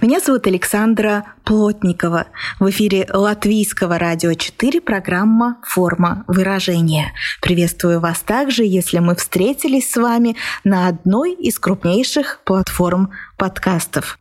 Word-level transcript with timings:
Меня 0.00 0.20
зовут 0.20 0.46
Александра 0.46 1.34
Плотникова. 1.44 2.26
В 2.58 2.70
эфире 2.70 3.06
Латвийского 3.12 3.98
радио 3.98 4.32
4 4.32 4.80
программа 4.80 5.58
«Форма 5.64 6.24
выражения». 6.26 7.12
Приветствую 7.40 8.00
вас 8.00 8.20
также, 8.20 8.64
если 8.64 8.98
мы 8.98 9.14
встретились 9.14 9.90
с 9.90 9.96
вами 9.96 10.36
на 10.64 10.88
одной 10.88 11.34
из 11.34 11.58
крупнейших 11.58 12.40
платформ 12.44 13.10
подкастов. 13.36 14.18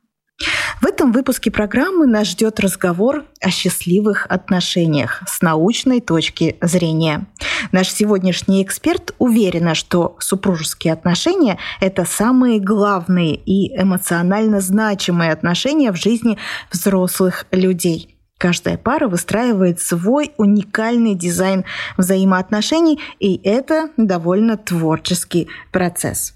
В 0.81 0.86
этом 0.86 1.12
выпуске 1.12 1.52
программы 1.52 2.08
нас 2.08 2.27
ждет 2.30 2.59
разговор 2.59 3.26
о 3.40 3.49
счастливых 3.49 4.26
отношениях 4.30 5.22
с 5.27 5.41
научной 5.41 6.02
точки 6.02 6.58
зрения. 6.62 7.27
Наш 7.72 7.90
сегодняшний 7.90 8.63
эксперт 8.63 9.13
уверена, 9.20 9.76
что 9.76 10.16
супружеские 10.20 10.94
отношения– 10.94 11.58
это 11.82 12.05
самые 12.05 12.59
главные 12.59 13.35
и 13.35 13.80
эмоционально 13.80 14.62
значимые 14.62 15.32
отношения 15.32 15.91
в 15.91 15.98
жизни 15.98 16.38
взрослых 16.71 17.46
людей. 17.52 18.18
Каждая 18.38 18.77
пара 18.77 19.08
выстраивает 19.08 19.80
свой 19.80 20.32
уникальный 20.38 21.13
дизайн 21.13 21.63
взаимоотношений, 21.98 22.99
и 23.20 23.40
это 23.44 23.90
довольно 23.98 24.58
творческий 24.58 25.48
процесс. 25.71 26.34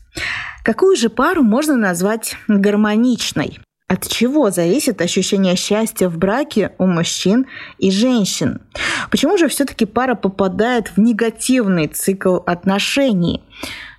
Какую 0.63 0.95
же 0.95 1.09
пару 1.09 1.41
можно 1.41 1.75
назвать 1.75 2.35
гармоничной? 2.47 3.59
От 3.87 4.07
чего 4.07 4.49
зависит 4.49 4.99
ощущение 4.99 5.55
счастья 5.55 6.09
в 6.09 6.17
браке 6.17 6.71
у 6.79 6.87
мужчин 6.87 7.45
и 7.77 7.91
женщин? 7.91 8.61
Почему 9.11 9.37
же 9.37 9.47
все-таки 9.47 9.85
пара 9.85 10.15
попадает 10.15 10.87
в 10.87 10.97
негативный 10.97 11.87
цикл 11.87 12.37
отношений? 12.47 13.43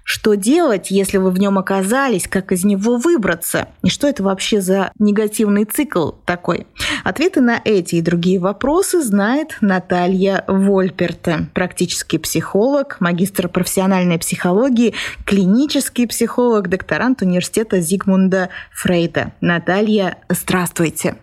Что 0.08 0.34
делать, 0.34 0.92
если 0.92 1.16
вы 1.16 1.32
в 1.32 1.38
нем 1.40 1.58
оказались, 1.58 2.28
как 2.28 2.52
из 2.52 2.64
него 2.64 2.96
выбраться? 2.96 3.70
И 3.82 3.90
что 3.90 4.06
это 4.06 4.22
вообще 4.22 4.60
за 4.60 4.92
негативный 5.00 5.64
цикл 5.64 6.12
такой? 6.24 6.68
Ответы 7.02 7.40
на 7.40 7.60
эти 7.64 7.96
и 7.96 8.02
другие 8.02 8.38
вопросы 8.38 9.02
знает 9.02 9.56
Наталья 9.60 10.44
Вольперте, 10.46 11.48
практический 11.54 12.18
психолог, 12.18 12.98
магистр 13.00 13.48
профессиональной 13.48 14.20
психологии, 14.20 14.94
клинический 15.24 16.06
психолог, 16.06 16.68
докторант 16.68 17.22
университета 17.22 17.80
Зигмунда 17.80 18.50
Фрейда. 18.70 19.32
Наталья, 19.40 20.18
здравствуйте. 20.28 21.16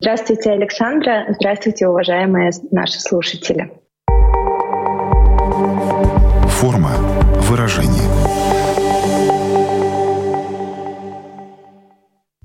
Здравствуйте, 0.00 0.50
Александра. 0.50 1.26
Здравствуйте, 1.38 1.86
уважаемые 1.86 2.50
наши 2.72 2.98
слушатели. 2.98 3.70
Форма 6.48 6.90
выражения. 7.54 8.02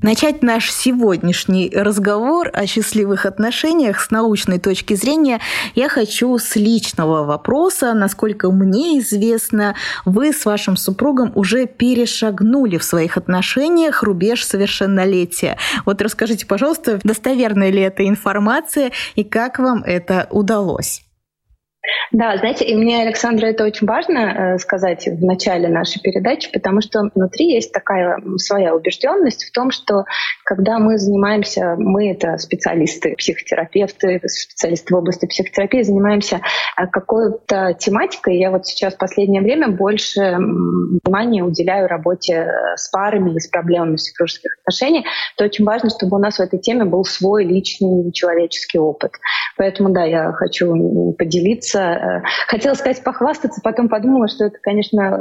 Начать 0.04 0.44
наш 0.44 0.72
сегодняшний 0.72 1.72
разговор 1.76 2.52
о 2.54 2.68
счастливых 2.68 3.26
отношениях 3.26 4.02
с 4.02 4.12
научной 4.12 4.60
точки 4.60 4.94
зрения 4.94 5.40
я 5.74 5.90
хочу 5.90 6.38
с 6.38 6.56
личного 6.56 7.26
вопроса. 7.26 7.94
Насколько 7.94 8.52
мне 8.52 9.00
известно, 9.00 9.74
вы 10.06 10.32
с 10.32 10.46
вашим 10.46 10.78
супругом 10.78 11.32
уже 11.34 11.66
перешагнули 11.66 12.78
в 12.78 12.84
своих 12.84 13.18
отношениях 13.18 14.04
рубеж 14.04 14.46
совершеннолетия. 14.46 15.58
Вот 15.86 16.04
расскажите, 16.04 16.46
пожалуйста, 16.46 17.00
достоверная 17.04 17.72
ли 17.72 17.82
эта 17.82 18.08
информация 18.08 18.92
и 19.16 19.24
как 19.24 19.58
вам 19.58 19.82
это 19.84 20.28
удалось? 20.30 21.02
Да, 22.12 22.36
знаете, 22.38 22.66
и 22.66 22.76
мне, 22.76 23.02
Александра, 23.02 23.48
это 23.48 23.64
очень 23.64 23.88
важно 23.88 24.18
э, 24.20 24.58
сказать 24.58 25.08
в 25.08 25.24
начале 25.24 25.70
нашей 25.70 26.02
передачи, 26.02 26.52
потому 26.52 26.82
что 26.82 27.10
внутри 27.16 27.54
есть 27.54 27.72
такая 27.72 28.20
своя 28.38 28.76
убежденность 28.76 29.46
в 29.46 29.52
том, 29.54 29.72
что 29.72 30.04
когда 30.44 30.80
мы 30.80 30.98
занимаемся, 30.98 31.76
мы 31.78 32.12
это 32.12 32.38
специалисты, 32.38 33.16
психотерапевты, 33.16 34.20
специалисты 34.26 34.94
в 34.94 34.98
области 34.98 35.26
психотерапии, 35.26 35.84
занимаемся 35.84 36.42
э, 36.78 36.88
какой-то 36.88 37.76
тематикой. 37.80 38.38
Я 38.38 38.52
вот 38.52 38.66
сейчас 38.66 38.96
в 38.96 38.98
последнее 38.98 39.42
время 39.42 39.70
больше 39.70 40.20
внимания 40.20 41.44
уделяю 41.44 41.88
работе 41.88 42.34
э, 42.34 42.76
с 42.76 42.90
парами 42.90 43.36
и 43.36 43.40
с 43.40 43.48
проблемами 43.48 43.96
супружеских 43.96 44.52
отношений, 44.64 45.06
то 45.38 45.46
очень 45.46 45.64
важно, 45.64 45.90
чтобы 45.90 46.18
у 46.18 46.20
нас 46.20 46.38
в 46.38 46.42
этой 46.42 46.60
теме 46.60 46.84
был 46.84 47.06
свой 47.06 47.46
личный 47.46 48.12
человеческий 48.12 48.80
опыт. 48.80 49.12
Поэтому, 49.58 49.90
да, 49.90 50.04
я 50.04 50.32
хочу 50.34 51.14
поделиться 51.18 51.69
Э, 51.76 52.22
хотела 52.48 52.74
сказать 52.74 53.04
похвастаться, 53.04 53.62
потом 53.64 53.90
подумала, 53.90 54.28
что 54.28 54.46
это, 54.46 54.58
конечно, 54.62 55.18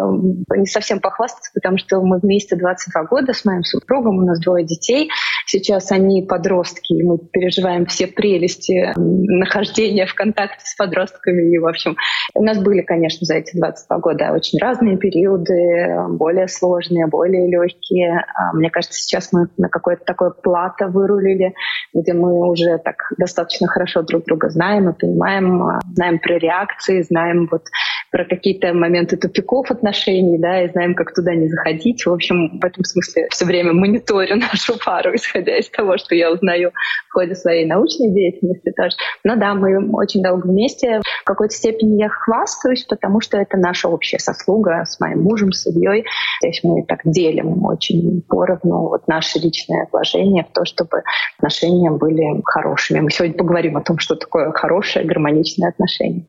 не 0.55 0.67
совсем 0.67 1.01
похвастаться, 1.01 1.51
потому 1.55 1.79
что 1.79 2.01
мы 2.01 2.19
вместе 2.19 2.57
22 2.57 3.05
года 3.05 3.33
с 3.33 3.45
моим 3.45 3.63
супругом, 3.63 4.19
у 4.19 4.27
нас 4.27 4.41
двое 4.41 4.65
детей. 4.65 5.11
Сейчас 5.47 5.93
они 5.93 6.23
подростки, 6.23 6.93
и 6.93 7.03
мы 7.03 7.19
переживаем 7.19 7.87
все 7.87 8.07
прелести 8.07 8.93
нахождения 8.97 10.07
в 10.07 10.15
контакте 10.15 10.65
с 10.65 10.75
подростками. 10.75 11.55
И, 11.55 11.59
в 11.59 11.67
общем, 11.67 11.97
у 12.35 12.43
нас 12.43 12.59
были, 12.59 12.83
конечно, 12.83 13.25
за 13.25 13.37
эти 13.37 13.57
22 13.57 13.99
года 13.99 14.33
очень 14.33 14.59
разные 14.61 14.97
периоды, 14.97 15.97
более 16.11 16.49
сложные, 16.49 17.07
более 17.07 17.49
легкие. 17.49 18.25
А, 18.35 18.55
мне 18.55 18.71
кажется, 18.71 18.99
сейчас 18.99 19.33
мы 19.33 19.49
на 19.57 19.69
какое-то 19.69 20.05
такое 20.05 20.31
плато 20.31 20.87
вырулили, 20.87 21.55
где 21.95 22.13
мы 22.13 22.49
уже 22.49 22.79
так 22.79 22.97
достаточно 23.17 23.67
хорошо 23.67 24.03
друг 24.03 24.25
друга 24.25 24.51
знаем 24.51 24.91
и 24.91 24.99
понимаем, 24.99 25.81
знаем 25.95 26.19
про 26.19 26.38
реакции 26.39 27.03
знаем 27.03 27.49
вот 27.51 27.65
про 28.11 28.25
какие-то 28.25 28.73
моменты 28.73 29.17
тупиков 29.17 29.71
отношений, 29.71 30.39
да, 30.39 30.63
и 30.63 30.71
знаем, 30.71 30.95
как 30.95 31.15
туда 31.15 31.35
не 31.35 31.49
заходить. 31.49 32.07
В 32.07 32.13
общем, 32.13 32.59
в 32.59 32.65
этом 32.65 32.85
смысле 32.85 33.29
все 33.31 33.45
время 33.45 33.73
мониторю 33.73 34.37
нашу 34.53 34.79
пару, 34.83 35.15
исходя 35.15 35.57
из 35.57 35.69
того, 35.69 35.99
что 35.99 36.15
я 36.15 36.33
узнаю 36.33 36.73
в 37.09 37.13
ходе 37.13 37.35
своей 37.35 37.67
научной 37.67 38.11
деятельности 38.11 38.73
тоже. 38.77 38.97
Но 39.25 39.37
да, 39.37 39.55
мы 39.55 39.91
очень 39.93 40.23
долго 40.23 40.47
вместе. 40.47 41.01
В 41.23 41.25
какой-то 41.25 41.55
степени 41.55 42.01
я 42.01 42.09
хвастаюсь, 42.09 42.85
потому 42.85 43.21
что 43.21 43.39
это 43.39 43.57
наша 43.57 43.89
общая 43.89 44.19
сослуга 44.19 44.85
с 44.85 44.99
моим 45.01 45.23
мужем, 45.23 45.53
с 45.53 45.67
Ильей. 45.67 46.05
То 46.41 46.47
есть 46.47 46.65
мы 46.65 46.85
так 46.85 47.01
делим 47.05 47.65
очень 47.65 48.23
поровну 48.23 48.89
вот 48.89 49.09
наше 49.09 49.39
личное 49.39 49.87
вложение 49.93 50.45
в 50.45 50.53
то, 50.53 50.65
чтобы 50.65 51.03
отношения 51.39 51.91
были 51.91 52.41
хорошими. 52.45 53.01
Мы 53.01 53.11
сегодня 53.11 53.37
поговорим 53.37 53.77
о 53.77 53.83
том, 53.83 53.99
что 53.99 54.15
такое 54.15 54.51
хорошее, 54.53 55.05
гармоничное 55.05 55.71
отношение 55.71 56.27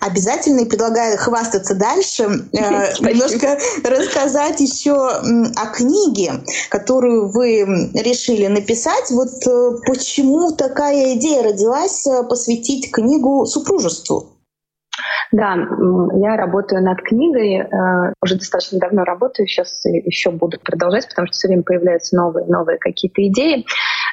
обязательно 0.00 0.60
и 0.60 0.68
предлагаю 0.68 1.18
хвастаться 1.18 1.74
дальше, 1.74 2.24
э, 2.24 2.28
немножко 3.00 3.58
рассказать 3.84 4.60
еще 4.60 4.94
о 4.94 5.66
книге, 5.66 6.32
которую 6.70 7.30
вы 7.30 7.60
решили 7.94 8.46
написать. 8.46 9.10
Вот 9.10 9.46
э, 9.46 9.70
почему 9.86 10.52
такая 10.52 11.14
идея 11.14 11.42
родилась 11.42 12.06
э, 12.06 12.22
посвятить 12.24 12.90
книгу 12.90 13.44
супружеству? 13.46 14.30
Да, 15.32 15.54
я 16.16 16.36
работаю 16.36 16.82
над 16.82 17.00
книгой, 17.02 17.64
уже 18.20 18.34
достаточно 18.34 18.80
давно 18.80 19.04
работаю, 19.04 19.46
сейчас 19.46 19.84
еще 19.84 20.32
буду 20.32 20.58
продолжать, 20.58 21.08
потому 21.08 21.28
что 21.28 21.34
все 21.34 21.48
время 21.48 21.62
появляются 21.62 22.16
новые, 22.16 22.46
новые 22.46 22.78
какие-то 22.78 23.24
идеи. 23.28 23.64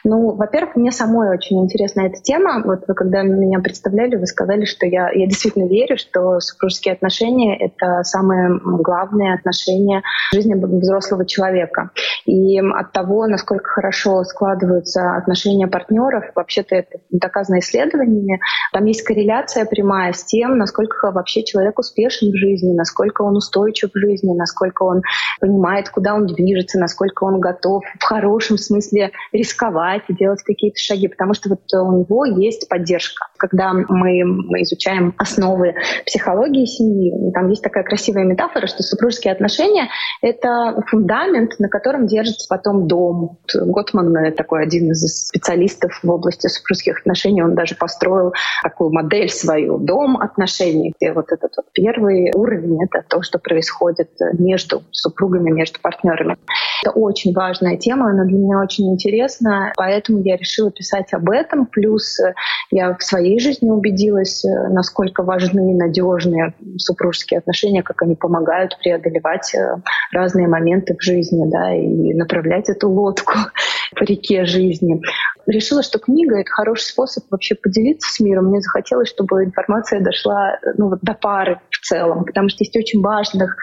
Ну, 0.03 0.35
во-первых, 0.35 0.75
мне 0.75 0.91
самой 0.91 1.29
очень 1.29 1.59
интересна 1.63 2.01
эта 2.01 2.21
тема. 2.21 2.61
Вот 2.63 2.83
вы 2.87 2.93
когда 2.93 3.23
меня 3.23 3.59
представляли, 3.59 4.15
вы 4.15 4.25
сказали, 4.25 4.65
что 4.65 4.85
я, 4.85 5.09
я 5.11 5.27
действительно 5.27 5.67
верю, 5.67 5.97
что 5.97 6.39
супружеские 6.39 6.93
отношения— 6.93 7.57
это 7.59 8.03
самое 8.03 8.59
главное 8.63 9.33
отношение 9.33 10.01
в 10.31 10.35
жизни 10.35 10.53
взрослого 10.53 11.25
человека. 11.25 11.91
И 12.25 12.59
от 12.59 12.91
того, 12.91 13.27
насколько 13.27 13.69
хорошо 13.69 14.23
складываются 14.23 15.15
отношения 15.15 15.67
партнеров, 15.67 16.25
вообще-то 16.35 16.75
это 16.75 16.99
доказано 17.09 17.59
исследованиями, 17.59 18.39
там 18.73 18.85
есть 18.85 19.03
корреляция 19.03 19.65
прямая 19.65 20.13
с 20.13 20.23
тем, 20.23 20.57
насколько 20.57 21.11
вообще 21.11 21.43
человек 21.43 21.79
успешен 21.79 22.31
в 22.31 22.37
жизни, 22.37 22.73
насколько 22.73 23.23
он 23.23 23.35
устойчив 23.35 23.89
в 23.93 23.97
жизни, 23.97 24.35
насколько 24.35 24.83
он 24.83 25.01
понимает, 25.39 25.89
куда 25.89 26.15
он 26.15 26.27
движется, 26.27 26.79
насколько 26.79 27.23
он 27.23 27.39
готов 27.39 27.83
в 27.99 28.03
хорошем 28.03 28.57
смысле 28.57 29.11
рисковать 29.31 29.86
рисковать 29.87 30.03
и 30.07 30.13
делать 30.13 30.41
какие-то 30.43 30.79
шаги, 30.79 31.07
потому 31.07 31.33
что 31.33 31.49
вот 31.49 31.61
у 31.73 31.99
него 31.99 32.25
есть 32.25 32.67
поддержка. 32.69 33.25
Когда 33.37 33.73
мы, 33.73 34.23
мы 34.23 34.61
изучаем 34.63 35.13
основы 35.17 35.75
психологии 36.05 36.65
семьи, 36.65 37.31
там 37.33 37.49
есть 37.49 37.61
такая 37.61 37.83
красивая 37.83 38.23
метафора, 38.23 38.67
что 38.67 38.83
супружеские 38.83 39.33
отношения— 39.33 39.89
это 40.21 40.81
фундамент, 40.87 41.59
на 41.59 41.69
котором 41.69 42.07
держится 42.07 42.47
потом 42.49 42.87
дом. 42.87 43.37
Готман— 43.53 44.33
такой 44.37 44.63
один 44.63 44.91
из 44.91 45.27
специалистов 45.27 45.99
в 46.01 46.09
области 46.09 46.47
супружеских 46.47 46.99
отношений, 46.99 47.43
он 47.43 47.55
даже 47.55 47.75
построил 47.75 48.33
такую 48.63 48.91
модель 48.91 49.29
свою, 49.29 49.77
дом 49.77 50.17
отношений, 50.17 50.93
где 50.99 51.13
вот 51.13 51.31
этот 51.31 51.51
вот 51.57 51.65
первый 51.73 52.31
уровень— 52.35 52.83
это 52.91 53.03
то, 53.07 53.21
что 53.21 53.39
происходит 53.39 54.09
между 54.33 54.83
супругами, 54.91 55.51
между 55.51 55.79
партнерами. 55.79 56.37
Это 56.83 56.91
очень 56.91 57.33
важная 57.33 57.77
тема, 57.77 58.09
она 58.09 58.25
для 58.25 58.37
меня 58.37 58.59
очень 58.59 58.91
интересна, 58.91 59.71
поэтому 59.77 60.21
я 60.23 60.35
решила 60.35 60.71
писать 60.71 61.13
об 61.13 61.29
этом. 61.29 61.67
Плюс 61.67 62.19
э, 62.19 62.33
я 62.71 62.95
в 62.95 63.03
своей 63.03 63.39
жизни 63.39 63.69
убедилась, 63.69 64.43
э, 64.43 64.49
насколько 64.69 65.23
важны 65.23 65.73
надежные 65.75 66.53
супружеские 66.77 67.37
отношения, 67.37 67.83
как 67.83 68.01
они 68.01 68.15
помогают 68.15 68.77
преодолевать 68.79 69.53
э, 69.55 69.75
разные 70.11 70.47
моменты 70.47 70.97
в 70.99 71.03
жизни, 71.03 71.49
да, 71.49 71.73
и 71.73 72.13
направлять 72.13 72.69
эту 72.69 72.89
лодку 72.89 73.33
по 73.95 74.03
реке 74.03 74.45
жизни. 74.45 75.01
Решила, 75.47 75.81
что 75.81 75.97
книга— 75.97 76.37
это 76.39 76.51
хороший 76.51 76.83
способ 76.83 77.23
вообще 77.31 77.55
поделиться 77.55 78.13
с 78.13 78.19
миром. 78.19 78.47
Мне 78.47 78.59
захотелось, 78.59 79.07
чтобы 79.07 79.45
информация 79.45 80.01
дошла 80.01 80.59
ну, 80.77 80.89
вот 80.89 80.99
до 81.01 81.13
пары 81.13 81.61
в 81.71 81.79
целом, 81.79 82.25
потому 82.25 82.49
что 82.49 82.63
есть 82.65 82.75
очень 82.75 83.01
важных 83.01 83.55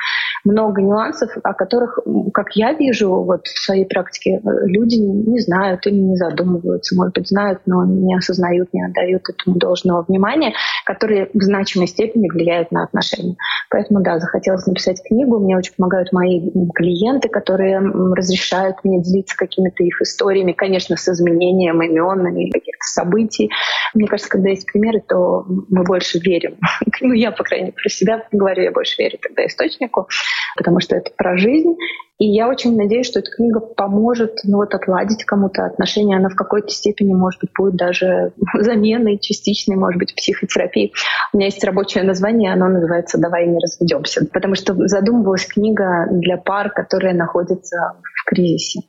много 0.44 0.80
нюансов, 0.80 1.30
о 1.42 1.54
которых, 1.54 1.98
как 2.32 2.54
я 2.54 2.72
вижу 2.72 3.10
вот 3.10 3.46
в 3.46 3.64
своей 3.64 3.86
практике, 3.86 4.40
люди 4.64 4.96
не 4.96 5.40
знают 5.40 5.86
или 5.86 5.96
не 5.96 6.16
задумываются, 6.16 6.94
может 6.96 7.14
быть, 7.14 7.28
знают, 7.28 7.60
но 7.66 7.84
не 7.84 8.16
осознают, 8.16 8.68
не 8.72 8.84
отдают 8.84 9.22
этому 9.28 9.56
должного 9.56 10.04
внимания, 10.06 10.54
которые 10.84 11.30
в 11.32 11.42
значимой 11.42 11.86
степени 11.86 12.28
влияют 12.30 12.72
на 12.72 12.84
отношения. 12.84 13.36
Поэтому, 13.70 14.02
да, 14.02 14.18
захотелось 14.20 14.66
написать 14.66 15.02
книгу. 15.06 15.38
Мне 15.38 15.56
очень 15.56 15.74
помогают 15.76 16.12
мои 16.12 16.50
клиенты, 16.74 17.28
которые 17.28 17.80
разрешают 17.80 18.76
мне 18.84 19.02
делиться 19.02 19.36
какими-то 19.36 19.82
их 19.82 20.00
историями, 20.00 20.52
конечно, 20.52 20.96
с 20.96 21.08
изменением 21.08 21.73
имен 21.82 22.36
и 22.36 22.50
каких-то 22.50 22.84
событий. 22.84 23.50
Мне 23.94 24.06
кажется, 24.06 24.30
когда 24.30 24.50
есть 24.50 24.66
примеры, 24.66 25.02
то 25.06 25.44
мы 25.46 25.84
больше 25.84 26.18
верим. 26.18 26.56
Ну, 27.00 27.12
я, 27.12 27.32
по 27.32 27.44
крайней 27.44 27.66
мере, 27.66 27.76
про 27.76 27.88
себя 27.90 28.26
говорю, 28.32 28.62
я 28.62 28.70
больше 28.70 29.02
верю 29.02 29.18
тогда 29.20 29.44
источнику 29.44 30.08
потому 30.56 30.80
что 30.80 30.96
это 30.96 31.10
про 31.16 31.36
жизнь. 31.36 31.74
И 32.18 32.26
я 32.26 32.48
очень 32.48 32.76
надеюсь, 32.76 33.06
что 33.06 33.18
эта 33.18 33.30
книга 33.30 33.58
поможет 33.60 34.38
ну, 34.44 34.58
вот, 34.58 34.72
отладить 34.72 35.24
кому-то 35.24 35.66
отношения. 35.66 36.16
Она 36.16 36.28
в 36.28 36.36
какой-то 36.36 36.68
степени, 36.68 37.12
может 37.12 37.40
быть, 37.40 37.50
будет 37.56 37.76
даже 37.76 38.32
заменой 38.54 39.18
частичной, 39.18 39.76
может 39.76 39.98
быть, 39.98 40.14
психотерапии. 40.14 40.92
У 41.32 41.36
меня 41.36 41.46
есть 41.46 41.64
рабочее 41.64 42.04
название, 42.04 42.52
оно 42.52 42.68
называется 42.68 43.18
«Давай 43.18 43.46
не 43.46 43.58
разведемся», 43.58 44.26
потому 44.32 44.54
что 44.54 44.74
задумывалась 44.86 45.46
книга 45.46 46.06
для 46.10 46.36
пар, 46.36 46.70
которые 46.70 47.14
находятся 47.14 47.76
в 48.02 48.28
кризисе. 48.30 48.80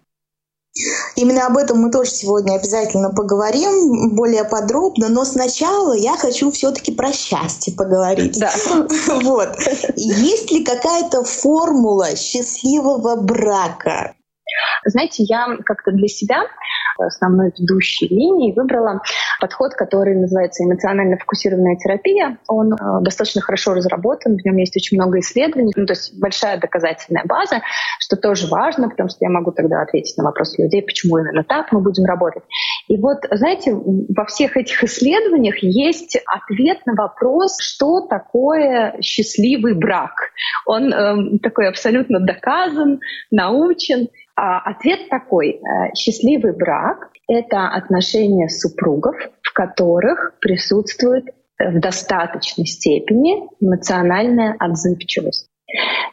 Именно 1.16 1.48
об 1.48 1.58
этом 1.58 1.80
мы 1.80 1.92
тоже 1.92 2.12
сегодня 2.12 2.56
обязательно 2.56 3.10
поговорим 3.10 4.16
более 4.16 4.44
подробно, 4.44 5.10
но 5.10 5.24
сначала 5.24 5.94
я 5.94 6.18
хочу 6.18 6.52
все-таки 6.52 6.94
про 6.94 7.12
счастье 7.14 7.74
поговорить. 7.74 8.40
Да. 8.40 8.52
Вот. 9.24 9.56
Есть 9.96 10.52
ли 10.52 10.64
какая-то 10.64 11.24
формула 11.24 12.16
счастливого 12.16 13.16
брака? 13.16 14.14
Знаете, 14.86 15.24
я 15.24 15.58
как-то 15.66 15.92
для 15.92 16.08
себя 16.08 16.44
основной 16.98 17.52
ведущей 17.58 18.08
линии 18.08 18.54
выбрала 18.54 19.02
подход, 19.40 19.74
который 19.74 20.16
называется 20.16 20.64
эмоционально 20.64 21.18
фокусированная 21.18 21.76
терапия. 21.78 22.38
Он 22.48 22.74
э, 22.74 22.78
достаточно 23.02 23.42
хорошо 23.42 23.74
разработан, 23.74 24.38
в 24.38 24.46
нем 24.46 24.58
есть 24.58 24.76
очень 24.76 24.98
много 24.98 25.20
исследований, 25.20 25.74
ну, 25.76 25.86
то 25.86 25.94
есть 25.94 26.18
большая 26.20 26.60
доказательная 26.60 27.24
база, 27.26 27.62
что 28.00 28.16
тоже 28.16 28.48
важно, 28.48 28.90
потому 28.90 29.10
что 29.10 29.20
я 29.22 29.30
могу 29.30 29.52
тогда 29.52 29.82
ответить 29.82 30.18
на 30.18 30.24
вопросы 30.24 30.62
людей, 30.62 30.82
почему 30.82 31.18
именно 31.18 31.44
так 31.44 31.72
мы 31.72 31.82
будем 31.82 32.06
работать. 32.06 32.44
И 32.88 32.98
вот, 32.98 33.18
знаете, 33.32 33.74
во 33.74 34.26
всех 34.26 34.58
этих 34.58 34.84
исследованиях 34.84 35.58
есть 35.60 36.18
ответ 36.26 36.86
на 36.86 36.94
вопрос, 36.94 37.58
что 37.60 38.02
такое 38.02 38.98
счастливый 39.02 39.74
брак. 39.74 40.12
Он 40.66 40.94
э, 40.94 41.40
такой 41.40 41.68
абсолютно 41.68 42.20
доказан, 42.20 43.00
научен. 43.32 44.10
А 44.36 44.60
ответ 44.60 45.10
такой. 45.10 45.52
Э, 45.62 45.94
счастливый 45.96 46.54
брак— 46.54 47.10
это 47.28 47.70
отношения 47.70 48.50
супругов, 48.50 49.16
в 49.42 49.54
которых 49.54 50.38
присутствует 50.40 51.30
э, 51.30 51.72
в 51.72 51.80
достаточной 51.80 52.66
степени 52.66 53.48
эмоциональная 53.62 54.56
отзывчивость. 54.60 55.50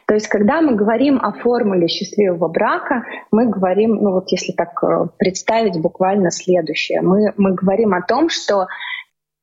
То 0.07 0.13
есть, 0.13 0.27
когда 0.27 0.61
мы 0.61 0.75
говорим 0.75 1.19
о 1.21 1.33
формуле 1.33 1.87
счастливого 1.87 2.47
брака, 2.47 3.03
мы 3.31 3.47
говорим, 3.47 3.95
ну 3.95 4.13
вот 4.13 4.31
если 4.31 4.53
так 4.53 4.81
э, 4.83 5.07
представить 5.17 5.79
буквально 5.81 6.31
следующее, 6.31 7.01
мы, 7.01 7.33
мы 7.37 7.53
говорим 7.53 7.93
о 7.93 8.01
том, 8.01 8.29
что 8.29 8.67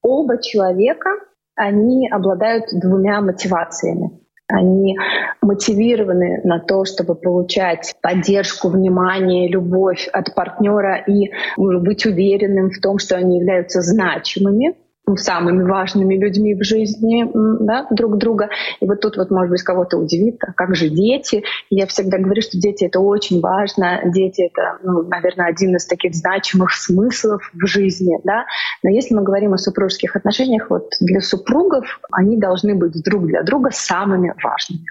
оба 0.03 0.43
человека, 0.43 1.11
они 1.55 2.09
обладают 2.09 2.65
двумя 2.73 3.21
мотивациями. 3.21 4.21
Они 4.53 4.97
мотивированы 5.41 6.41
на 6.45 6.59
то, 6.59 6.85
чтобы 6.85 7.15
получать 7.15 7.95
поддержку, 8.03 8.69
внимание, 8.69 9.49
любовь 9.49 10.09
от 10.13 10.35
партнера 10.35 10.97
и 10.97 11.31
быть 11.57 12.07
уверенным 12.07 12.71
в 12.71 12.81
том, 12.81 12.99
что 12.99 13.17
они 13.17 13.39
являются 13.39 13.81
значимыми 13.81 14.77
самыми 15.17 15.63
важными 15.63 16.17
людьми 16.17 16.55
в 16.55 16.63
жизни 16.65 17.31
да, 17.61 17.87
друг 17.91 18.19
друга. 18.19 18.49
И 18.81 18.87
вот 18.87 19.01
тут 19.01 19.17
вот, 19.17 19.31
может 19.31 19.51
быть, 19.51 19.63
кого-то 19.63 19.97
удивит, 19.97 20.39
а 20.47 20.53
как 20.53 20.75
же 20.75 20.89
дети? 20.89 21.45
Я 21.69 21.87
всегда 21.87 22.19
говорю, 22.19 22.43
что 22.43 22.59
дети— 22.59 22.85
это 22.87 23.01
очень 23.01 23.41
важно. 23.41 24.01
Дети— 24.05 24.43
это, 24.53 24.79
ну, 24.83 25.03
наверное, 25.03 25.47
один 25.47 25.77
из 25.77 25.87
таких 25.87 26.15
значимых 26.15 26.73
смыслов 26.73 27.51
в 27.55 27.67
жизни. 27.67 28.19
Да? 28.25 28.45
Но 28.83 28.91
если 28.91 29.15
мы 29.15 29.23
говорим 29.23 29.55
о 29.55 29.59
супружеских 29.59 30.17
отношениях, 30.17 30.71
вот 30.71 30.91
для 31.01 31.21
супругов 31.21 32.01
они 32.13 32.37
должны 32.37 32.75
быть 32.75 33.03
друг 33.03 33.27
для 33.27 33.43
друга 33.43 33.71
самыми 33.73 34.35
важными. 34.43 34.85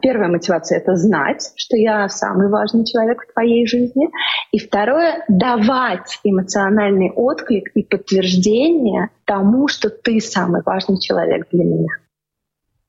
Первая 0.00 0.28
мотивация— 0.28 0.78
это 0.80 0.96
знать, 0.96 1.52
что 1.56 1.76
я 1.76 2.08
самый 2.08 2.48
важный 2.48 2.84
человек 2.84 3.22
в 3.22 3.32
твоей 3.32 3.66
жизни. 3.66 4.08
И 4.52 4.58
второе— 4.58 5.24
давать 5.28 6.20
эмоциональный 6.24 7.10
отклик 7.10 7.70
и 7.74 7.82
подтверждение 7.82 9.10
тому, 9.26 9.68
что 9.68 9.90
ты 9.90 10.20
самый 10.20 10.62
важный 10.64 11.00
человек 11.00 11.46
для 11.50 11.64
меня. 11.64 11.88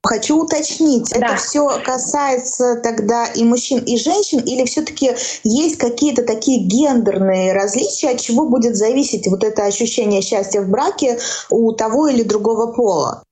Хочу 0.06 0.44
уточнить, 0.44 1.10
да. 1.10 1.18
это 1.18 1.36
все 1.38 1.68
касается 1.84 2.80
тогда 2.84 3.26
и 3.26 3.44
мужчин, 3.44 3.80
и 3.80 3.98
женщин, 3.98 4.40
или 4.40 4.64
все-таки 4.66 5.10
есть 5.44 5.78
какие-то 5.78 6.24
такие 6.24 6.64
гендерные 6.68 7.54
различия, 7.54 8.12
от 8.12 8.22
чего 8.22 8.48
будет 8.48 8.76
зависеть 8.76 9.26
вот 9.28 9.44
это 9.44 9.66
ощущение 9.66 10.22
счастья 10.22 10.62
в 10.62 10.70
браке 10.70 11.18
у 11.50 11.72
того 11.72 12.08
или 12.08 12.22
другого 12.22 12.72
пола? 12.72 13.24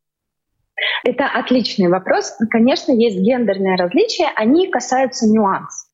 Это 1.04 1.28
отличный 1.28 1.90
вопрос. 1.90 2.34
Конечно, 2.50 2.92
есть 2.92 3.18
гендерные 3.18 3.78
различия, 3.78 4.30
они 4.36 4.68
касаются 4.72 5.28
нюансов. 5.28 5.93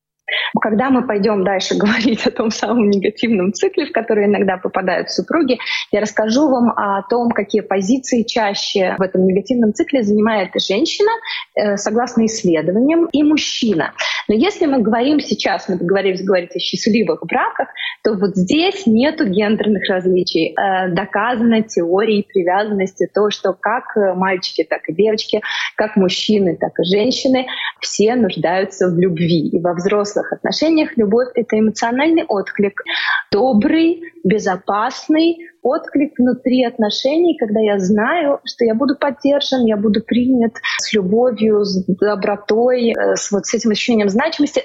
Когда 0.60 0.90
мы 0.90 1.06
пойдем 1.06 1.44
дальше 1.44 1.76
говорить 1.76 2.26
о 2.26 2.30
том 2.30 2.50
самом 2.50 2.90
негативном 2.90 3.52
цикле, 3.52 3.86
в 3.86 3.92
который 3.92 4.26
иногда 4.26 4.56
попадают 4.56 5.10
супруги, 5.10 5.58
я 5.90 6.00
расскажу 6.00 6.48
вам 6.48 6.70
о 6.70 7.02
том, 7.08 7.30
какие 7.30 7.62
позиции 7.62 8.22
чаще 8.22 8.96
в 8.98 9.02
этом 9.02 9.26
негативном 9.26 9.72
цикле 9.72 10.02
занимает 10.02 10.50
женщина, 10.56 11.10
э, 11.54 11.76
согласно 11.76 12.26
исследованиям, 12.26 13.06
и 13.12 13.22
мужчина. 13.22 13.92
Но 14.28 14.34
если 14.34 14.66
мы 14.66 14.80
говорим 14.80 15.20
сейчас, 15.20 15.68
мы 15.68 15.76
договорились 15.76 16.24
говорить 16.24 16.54
о 16.54 16.58
счастливых 16.58 17.24
браках, 17.26 17.68
то 18.02 18.14
вот 18.14 18.36
здесь 18.36 18.86
нету 18.86 19.26
гендерных 19.26 19.88
различий. 19.88 20.54
Э, 20.54 20.88
доказано 20.88 21.62
теорией 21.62 22.22
привязанности 22.22 23.08
то, 23.12 23.30
что 23.30 23.52
как 23.52 23.84
мальчики, 24.16 24.64
так 24.68 24.88
и 24.88 24.92
девочки, 24.92 25.40
как 25.76 25.96
мужчины, 25.96 26.56
так 26.56 26.78
и 26.78 26.84
женщины, 26.84 27.46
все 27.80 28.14
нуждаются 28.14 28.88
в 28.88 28.98
любви. 28.98 29.48
И 29.48 29.60
во 29.60 29.74
взрослых 29.74 30.19
взрослых 30.20 30.32
отношениях 30.32 30.96
любовь— 30.96 31.28
это 31.34 31.58
эмоциональный 31.58 32.24
отклик, 32.24 32.82
добрый, 33.30 34.02
безопасный 34.24 35.38
отклик 35.62 36.18
внутри 36.18 36.64
отношений, 36.64 37.36
когда 37.38 37.60
я 37.60 37.78
знаю, 37.78 38.40
что 38.44 38.64
я 38.64 38.74
буду 38.74 38.96
поддержан, 38.96 39.64
я 39.66 39.76
буду 39.76 40.02
принят 40.02 40.52
с 40.80 40.92
любовью, 40.92 41.64
с 41.64 41.84
добротой, 41.86 42.92
э, 42.92 43.16
с 43.16 43.30
вот 43.30 43.46
с 43.46 43.54
этим 43.54 43.70
ощущением 43.70 44.08
значимости, 44.08 44.62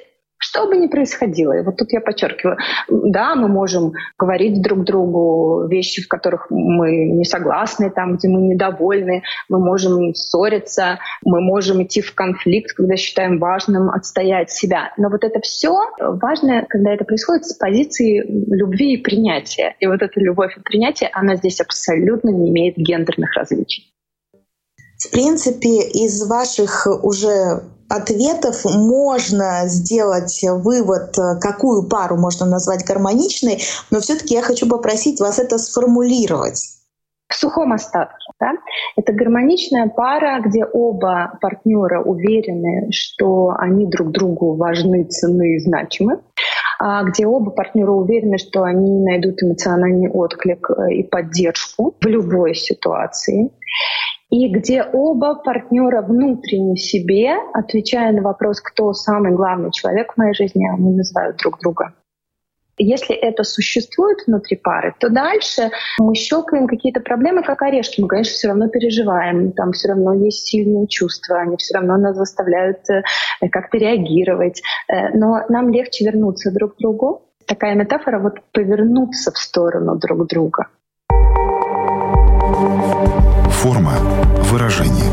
Что 0.56 0.68
бы 0.68 0.78
ни 0.78 0.88
происходило, 0.88 1.52
и 1.52 1.64
вот 1.64 1.76
тут 1.76 1.92
я 1.92 2.00
подчеркиваю, 2.00 2.58
да, 2.88 3.36
мы 3.36 3.50
можем 3.50 3.92
говорить 4.18 4.62
друг 4.62 4.86
другу 4.86 5.68
вещи, 5.68 6.02
в 6.02 6.08
которых 6.08 6.48
мы 6.50 7.10
не 7.10 7.26
согласны, 7.26 7.90
там, 7.90 8.16
где 8.16 8.30
мы 8.30 8.42
недовольны, 8.42 9.24
мы 9.50 9.60
можем 9.60 10.14
ссориться, 10.14 11.00
мы 11.26 11.42
можем 11.42 11.84
идти 11.84 12.00
в 12.00 12.16
конфликт, 12.16 12.72
когда 12.72 12.96
считаем 12.96 13.38
важным 13.38 13.90
отстоять 13.90 14.50
себя. 14.50 14.94
Но 14.96 15.10
вот 15.10 15.26
это 15.26 15.42
все 15.42 15.76
важно, 16.00 16.66
когда 16.70 16.94
это 16.94 17.04
происходит 17.04 17.46
с 17.46 17.54
позиции 17.56 18.24
любви 18.26 18.94
и 18.94 19.04
принятия. 19.04 19.76
И 19.82 19.88
вот 19.88 20.02
эта 20.02 20.18
любовь 20.22 20.56
и 20.56 20.62
принятие, 20.62 21.10
она 21.12 21.36
здесь 21.36 21.60
абсолютно 21.60 22.30
не 22.30 22.50
имеет 22.50 22.78
гендерных 22.78 23.34
различий. 23.36 23.92
В 25.06 25.12
принципе, 25.12 25.82
из 25.92 26.26
ваших 26.30 26.88
уже 27.04 27.62
ответов 27.89 28.65
можно 28.65 29.68
сделать 29.68 30.44
вывод, 30.44 31.15
какую 31.42 31.88
пару 31.88 32.18
можно 32.18 32.46
назвать 32.46 32.86
гармоничной, 32.86 33.60
но 33.92 34.00
все-таки 34.00 34.34
я 34.34 34.42
хочу 34.42 34.68
попросить 34.68 35.20
вас 35.20 35.39
это 35.39 35.58
сформулировать. 35.58 36.72
В 37.27 37.36
сухом 37.36 37.74
остатке. 37.74 38.32
Да? 38.39 38.51
Это 38.96 39.12
гармоничная 39.12 39.88
пара, 39.88 40.42
где 40.42 40.63
оба 40.63 41.38
партнера 41.42 42.01
уверены, 42.01 42.92
что 42.92 43.50
они 43.58 43.88
друг 43.88 44.12
другу 44.12 44.56
важны, 44.56 45.06
ценны 45.06 45.56
и 45.56 45.60
значимы 45.60 46.20
а 46.80 47.04
где 47.04 47.25
оба 47.25 47.51
партнера 47.51 47.92
уверены, 47.92 48.38
что 48.38 48.63
они 48.63 49.00
найдут 49.00 49.42
эмоциональный 49.42 50.10
отклик 50.10 50.70
э, 50.70 50.94
и 50.94 51.04
поддержку 51.04 51.96
в 52.00 52.06
любой 52.06 52.56
ситуации 52.56 53.51
и 54.29 54.50
где 54.50 54.84
оба 54.84 55.36
партнера 55.36 56.01
внутренне 56.01 56.75
себе, 56.75 57.36
отвечая 57.53 58.12
на 58.12 58.22
вопрос, 58.22 58.60
кто 58.60 58.94
самый 58.94 59.32
главный 59.32 59.72
человек 59.72 60.13
в 60.13 60.17
моей 60.17 60.34
жизни, 60.34 60.67
они 60.67 60.96
называют 60.96 61.38
друг 61.38 61.60
друга. 61.60 61.94
Если 62.77 63.15
это 63.15 63.44
существует 63.44 64.17
внутри 64.27 64.58
пары, 64.58 64.94
то 65.00 65.10
дальше 65.10 65.70
мы 65.98 66.13
щелкаем 66.13 66.67
какие-то 66.67 67.00
проблемы, 67.00 67.41
как 67.41 67.62
орешки. 67.62 68.01
Мы, 68.01 68.08
конечно, 68.10 68.34
все 68.34 68.48
равно 68.50 68.67
переживаем, 68.67 69.53
там 69.53 69.72
все 69.72 69.89
равно 69.89 70.13
есть 70.13 70.48
сильные 70.48 70.88
чувства, 70.88 71.39
они 71.39 71.55
все 71.55 71.77
равно 71.77 71.96
нас 71.96 72.17
заставляют 72.17 72.79
э, 72.89 73.03
как-то 73.50 73.77
реагировать. 73.77 74.62
Э, 74.89 75.15
но 75.17 75.46
нам 75.48 75.70
легче 75.70 76.03
вернуться 76.03 76.51
друг 76.51 76.75
к 76.75 76.79
другу. 76.79 77.22
Такая 77.48 77.75
метафора 77.75 78.20
вот 78.20 78.41
повернуться 78.51 79.32
в 79.32 79.38
сторону 79.38 79.96
друг 79.96 80.27
друга. 80.27 80.67
Форма 83.66 83.98
выражения. 84.52 85.12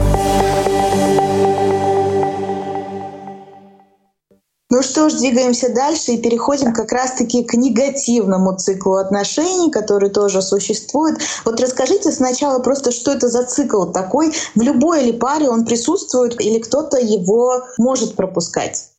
Ну 4.68 4.82
что 4.82 5.08
ж, 5.08 5.14
двигаемся 5.14 5.72
дальше 5.72 6.12
и 6.12 6.22
переходим 6.22 6.74
как 6.74 6.92
раз-таки 6.92 7.44
к 7.44 7.54
негативному 7.54 8.54
циклу 8.58 8.96
отношений, 8.96 9.70
который 9.70 10.10
тоже 10.10 10.42
существует. 10.42 11.18
Вот 11.46 11.60
расскажите 11.60 12.12
сначала 12.12 12.58
просто, 12.58 12.92
что 12.92 13.12
это 13.12 13.28
за 13.28 13.44
цикл 13.44 13.86
такой, 13.86 14.34
в 14.54 14.60
любой 14.60 15.04
ли 15.04 15.12
паре 15.12 15.48
он 15.48 15.64
присутствует 15.64 16.38
или 16.38 16.58
кто-то 16.58 16.98
его 16.98 17.62
может 17.78 18.16
пропускать? 18.16 18.90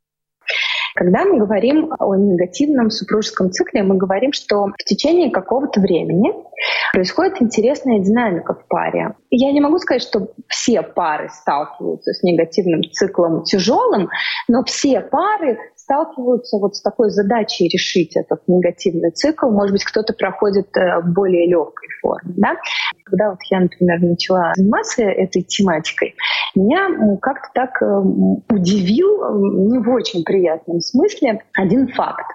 Когда 0.96 1.26
мы 1.26 1.40
говорим 1.40 1.92
о 2.00 2.16
негативном 2.16 2.90
супружеском 2.90 3.52
цикле, 3.52 3.84
мы 3.84 3.98
говорим, 3.98 4.32
что 4.32 4.68
в 4.68 4.84
течение 4.86 5.32
какого-то 5.32 5.80
времени 5.80 6.32
происходит 6.94 7.42
интересная 7.42 8.00
динамика 8.00 8.54
в 8.54 8.68
паре. 8.68 9.16
Я 9.32 9.52
не 9.52 9.60
могу 9.60 9.80
сказать, 9.80 10.04
что 10.04 10.28
все 10.48 10.84
пары 10.84 11.30
сталкиваются 11.30 12.14
с 12.14 12.22
негативным 12.22 12.84
циклом 12.92 13.44
тяжелым, 13.44 14.10
но 14.48 14.64
все 14.64 15.02
пары 15.02 15.58
сталкиваются 15.84 16.58
вот 16.58 16.76
с 16.76 16.82
такой 16.82 17.10
задачей 17.10 17.68
решить 17.68 18.16
этот 18.16 18.48
негативный 18.48 19.12
цикл. 19.12 19.50
Может 19.50 19.74
быть, 19.74 19.84
кто-то 19.84 20.14
проходит 20.14 20.76
э, 20.78 21.02
в 21.02 21.14
более 21.14 21.48
легкой 21.48 21.90
форме. 22.02 22.34
Да? 22.38 22.56
Когда 23.04 23.32
вот 23.32 23.40
я, 23.50 23.60
например, 23.60 24.00
начала 24.02 24.54
заниматься 24.56 25.04
этой 25.04 25.42
тематикой, 25.44 26.16
меня 26.56 27.18
как-то 27.22 27.50
так 27.54 27.82
э, 27.82 27.86
удивил, 28.50 29.70
не 29.70 29.80
в 29.80 29.90
очень 29.90 30.24
приятном 30.24 30.80
смысле, 30.80 31.44
один 31.58 31.88
факт. 31.90 32.26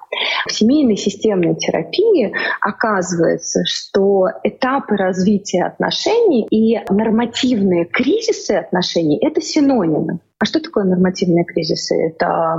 В 0.46 0.52
семейной 0.52 0.96
системной 0.96 1.54
терапии 1.56 2.34
оказывается, 2.60 3.60
что 3.64 4.26
этапы 4.44 4.96
развития 4.96 5.64
отношений 5.64 6.46
и 6.50 6.78
нормативные 6.90 7.86
кризисы 7.86 8.52
отношений— 8.52 9.18
это 9.22 9.40
синонимы. 9.40 10.20
А 10.40 10.44
что 10.44 10.60
такое 10.60 10.84
нормативные 10.84 11.44
кризисы? 11.44 11.94
Это 11.96 12.58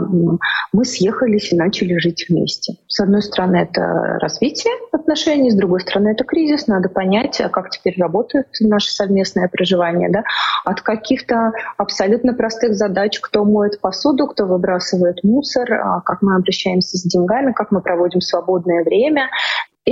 мы 0.74 0.84
съехались 0.84 1.54
и 1.54 1.56
начали 1.56 1.98
жить 1.98 2.26
вместе. 2.28 2.74
С 2.88 3.00
одной 3.00 3.22
стороны, 3.22 3.56
это 3.56 4.18
развитие 4.20 4.74
отношений, 4.92 5.50
с 5.50 5.56
другой 5.56 5.80
стороны, 5.80 6.10
это 6.10 6.26
кризис. 6.26 6.68
Надо 6.68 6.90
понять, 6.90 7.40
а 7.40 7.48
как 7.48 7.70
теперь 7.70 7.96
работает 7.98 8.48
наше 8.60 8.92
совместное 8.92 9.48
проживание. 9.48 10.10
Да? 10.10 10.24
От 10.66 10.82
каких-то 10.82 11.54
абсолютно 11.78 12.34
простых 12.34 12.76
задач, 12.76 13.18
кто 13.22 13.46
моет 13.46 13.80
посуду, 13.80 14.28
кто 14.28 14.46
выбрасывает 14.46 15.24
мусор, 15.24 15.72
а 15.74 16.02
как 16.02 16.22
мы 16.22 16.36
обращаемся 16.36 16.98
с 16.98 17.04
деньгами, 17.04 17.54
как 17.54 17.72
мы 17.72 17.82
проводим 17.82 18.20
свободное 18.20 18.84
время, 18.84 19.30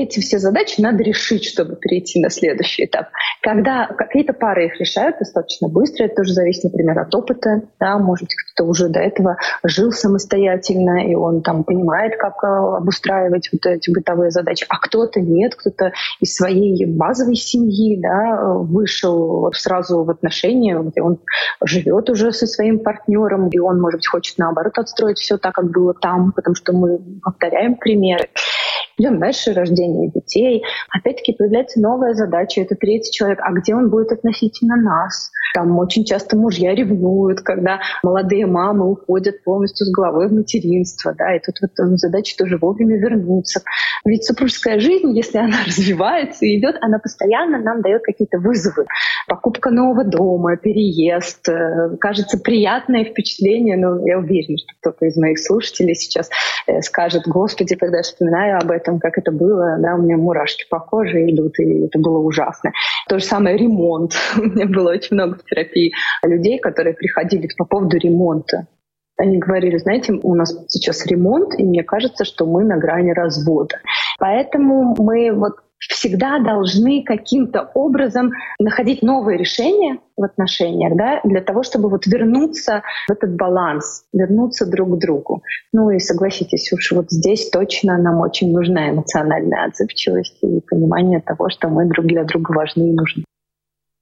эти 0.04 0.20
все 0.20 0.40
задачи 0.40 0.80
надо 0.82 1.04
решить, 1.04 1.46
чтобы 1.46 1.76
перейти 1.76 2.22
на 2.22 2.30
следующий 2.30 2.86
этап. 2.86 3.08
Когда 3.42 3.88
какие-то 3.88 4.34
пары 4.34 4.68
их 4.68 4.80
решают 4.80 5.18
достаточно 5.20 5.68
быстро, 5.68 6.06
это 6.06 6.16
тоже 6.18 6.34
зависит, 6.34 6.66
например, 6.66 7.00
от 7.00 7.14
опыта. 7.14 7.62
Да, 7.80 7.98
может, 7.98 8.30
кто-то 8.30 8.70
уже 8.70 8.90
до 8.90 9.00
этого 9.00 9.38
жил 9.64 9.92
самостоятельно, 9.92 11.08
и 11.08 11.16
он 11.16 11.42
там 11.42 11.64
понимает, 11.64 12.18
как 12.18 12.44
э, 12.44 12.48
обустраивать 12.48 13.50
вот 13.52 13.66
эти 13.66 13.92
бытовые 13.92 14.32
задачи, 14.32 14.66
а 14.70 14.78
кто-то 14.78 15.20
нет, 15.22 15.56
кто-то 15.56 15.92
из 16.20 16.36
своей 16.36 16.86
базовой 16.86 17.36
семьи 17.36 18.00
да, 18.02 18.54
вышел 18.54 19.52
сразу 19.54 20.04
в 20.04 20.10
отношения, 20.10 20.80
где 20.80 21.02
он 21.02 21.20
живет 21.64 22.10
уже 22.10 22.32
со 22.32 22.48
своим 22.48 22.80
партнером, 22.80 23.50
и 23.50 23.60
он, 23.60 23.80
может 23.80 24.00
быть, 24.00 24.08
хочет 24.08 24.38
наоборот 24.38 24.78
отстроить 24.78 25.20
все 25.20 25.38
так, 25.38 25.56
как 25.56 25.72
было 25.72 25.94
там, 25.94 26.32
потому 26.32 26.56
что 26.56 26.74
мы 26.74 27.00
повторяем 27.24 27.76
примеры 27.76 28.28
идем 28.98 29.20
дальше, 29.20 29.54
рождение 29.54 30.10
детей. 30.10 30.64
Опять-таки 30.90 31.34
появляется 31.34 31.80
новая 31.80 32.14
задача, 32.14 32.62
это 32.62 32.76
третий 32.76 33.12
человек, 33.12 33.40
а 33.42 33.52
где 33.52 33.76
он 33.76 33.90
будет 33.90 34.12
относительно 34.12 34.76
нас? 34.76 35.32
Там 35.54 35.78
очень 35.78 36.06
часто 36.06 36.36
мужья 36.38 36.74
ревнуют, 36.76 37.42
когда 37.42 37.80
молодые 38.04 38.46
мамы 38.46 38.90
уходят 38.90 39.44
полностью 39.44 39.86
с 39.86 39.92
головой 39.92 40.28
в 40.28 40.34
материнство, 40.34 41.14
да, 41.18 41.36
и 41.36 41.40
тут 41.40 41.56
вот 41.62 41.72
задача 42.00 42.36
тоже 42.38 42.58
вовремя 42.58 42.98
вернуться. 42.98 43.62
Ведь 44.06 44.26
супружеская 44.26 44.80
жизнь, 44.80 45.16
если 45.16 45.38
она 45.38 45.58
развивается 45.66 46.46
и 46.46 46.60
идет, 46.60 46.76
она 46.82 47.00
постоянно 47.00 47.60
нам 47.60 47.82
дает 47.82 48.04
какие-то 48.04 48.40
вызовы. 48.40 48.86
Покупка 49.28 49.70
нового 49.70 50.04
дома, 50.04 50.58
переезд, 50.58 51.48
э, 51.50 51.98
кажется, 52.00 52.38
приятное 52.38 53.04
впечатление, 53.04 53.78
но 53.78 54.08
я 54.08 54.20
уверена, 54.20 54.58
что 54.58 54.74
кто-то 54.82 55.06
из 55.06 55.18
моих 55.18 55.40
слушателей 55.40 55.96
сейчас 55.96 56.30
э, 56.68 56.82
скажет, 56.82 57.24
господи, 57.28 57.76
когда 57.76 57.98
я 57.98 58.04
вспоминаю 58.04 58.60
об 58.60 58.72
этом, 58.72 58.87
этом, 58.88 59.00
как 59.00 59.18
это 59.18 59.32
было, 59.32 59.78
да, 59.80 59.96
у 59.96 60.02
меня 60.02 60.18
мурашки 60.18 60.66
по 60.70 60.80
коже 60.80 61.30
идут, 61.30 61.60
и 61.60 61.86
это 61.86 62.00
было 62.00 62.20
ужасно. 62.20 62.72
То 63.08 63.20
же 63.20 63.26
самое 63.26 63.58
ремонт. 63.58 64.14
У 64.38 64.44
меня 64.44 64.66
было 64.66 64.92
очень 64.92 65.16
много 65.16 65.38
в 65.38 65.44
терапии 65.44 65.94
людей, 66.24 66.60
которые 66.60 66.94
приходили 66.96 67.50
по 67.58 67.66
поводу 67.66 67.98
ремонта. 67.98 68.68
Они 69.20 69.40
говорили, 69.40 69.78
знаете, 69.78 70.14
у 70.14 70.36
нас 70.36 70.56
сейчас 70.68 71.06
ремонт, 71.08 71.60
и 71.60 71.64
мне 71.64 71.84
кажется, 71.84 72.24
что 72.24 72.46
мы 72.46 72.64
на 72.64 72.78
грани 72.78 73.12
развода. 73.12 73.80
Поэтому 74.20 74.96
мы 74.98 75.32
вот 75.34 75.56
всегда 75.80 76.40
должны 76.40 77.04
каким-то 77.04 77.70
образом 77.74 78.32
находить 78.60 79.02
новые 79.02 79.38
решения 79.38 80.00
в 80.16 80.24
отношениях, 80.24 80.98
да, 80.98 81.22
для 81.24 81.42
того, 81.42 81.64
чтобы 81.64 81.90
вот 81.90 82.08
вернуться 82.08 82.84
в 83.08 83.12
этот 83.12 83.36
баланс, 83.36 84.04
вернуться 84.14 84.66
друг 84.66 84.96
к 84.96 85.00
другу. 85.00 85.44
Ну 85.74 85.92
и 85.92 86.00
согласитесь, 86.00 86.72
уж 86.74 86.92
вот 86.92 87.12
здесь 87.12 87.50
точно 87.50 87.98
нам 87.98 88.20
очень 88.20 88.52
нужна 88.52 88.90
эмоциональная 88.90 89.66
отзывчивость 89.66 90.38
и 90.44 90.62
понимание 90.62 91.22
того, 91.22 91.50
что 91.50 91.70
мы 91.70 91.86
друг 91.86 92.08
для 92.08 92.24
друга 92.24 92.52
важны 92.52 92.90
и 92.90 92.94
нужны. 92.94 93.24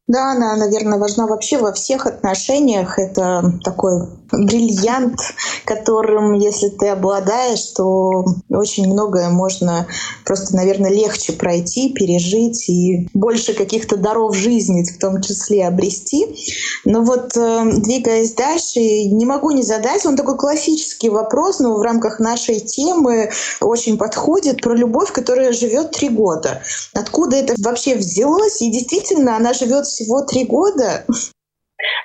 Да, 0.08 0.34
она, 0.34 0.56
наверное, 0.56 1.00
важна 1.00 1.26
вообще 1.26 1.58
во 1.58 1.74
всех 1.74 2.06
отношениях. 2.06 3.00
Это 3.00 3.54
такой 3.64 4.08
бриллиант, 4.32 5.20
которым, 5.66 6.34
если 6.34 6.70
ты 6.70 6.90
обладаешь, 6.90 7.64
то 7.76 8.24
очень 8.50 8.88
многое 8.88 9.30
можно 9.30 9.88
просто, 10.24 10.56
наверное, 10.56 10.92
легче 10.92 11.34
пройти, 11.34 11.92
пережить 11.94 12.70
и 12.70 13.08
больше 13.14 13.54
каких-то 13.54 13.98
даров 13.98 14.36
жизни 14.36 14.84
в 14.84 15.00
том 15.00 15.22
числе 15.22 15.68
обрести. 15.68 16.36
Но 16.86 17.02
вот 17.02 17.36
э, 17.36 17.64
двигаясь 17.78 18.34
дальше, 18.34 18.80
не 18.80 19.26
могу 19.26 19.52
не 19.52 19.64
задать, 19.64 20.06
он 20.06 20.16
такой 20.16 20.38
классический 20.38 21.10
вопрос, 21.10 21.60
но 21.60 21.76
в 21.76 21.82
рамках 21.82 22.20
нашей 22.20 22.60
темы 22.60 23.32
очень 23.62 23.98
подходит 23.98 24.62
про 24.62 24.76
любовь, 24.76 25.12
которая 25.12 25.52
живет 25.52 25.92
три 25.92 26.10
года. 26.10 26.62
Откуда 26.94 27.38
это 27.38 27.56
вообще 27.58 27.96
взялось? 27.96 28.62
И 28.62 28.72
действительно, 28.72 29.36
она 29.38 29.54
живет 29.54 29.88
всего 29.96 30.26
три 30.26 30.46
года. 30.46 31.06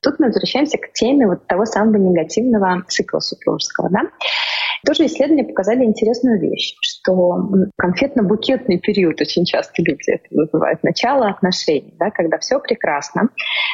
Тут 0.02 0.18
мы 0.18 0.26
возвращаемся 0.26 0.78
к 0.78 0.92
теме 0.92 1.26
вот 1.26 1.46
того 1.46 1.64
самого 1.64 1.96
негативного 1.96 2.82
цикла 2.88 3.20
супружеского. 3.20 3.88
Да? 3.90 4.00
Тоже 4.86 5.06
исследования 5.06 5.44
показали 5.44 5.84
интересную 5.84 6.40
вещь, 6.40 6.74
что 6.80 7.38
конфетно-букетный 7.76 8.78
период 8.78 9.20
очень 9.20 9.44
часто 9.44 9.82
люди 9.82 10.10
это 10.10 10.24
называют, 10.30 10.82
начало 10.82 11.28
отношений, 11.28 11.94
да, 11.98 12.10
когда 12.10 12.38
все 12.38 12.58
прекрасно, 12.60 13.28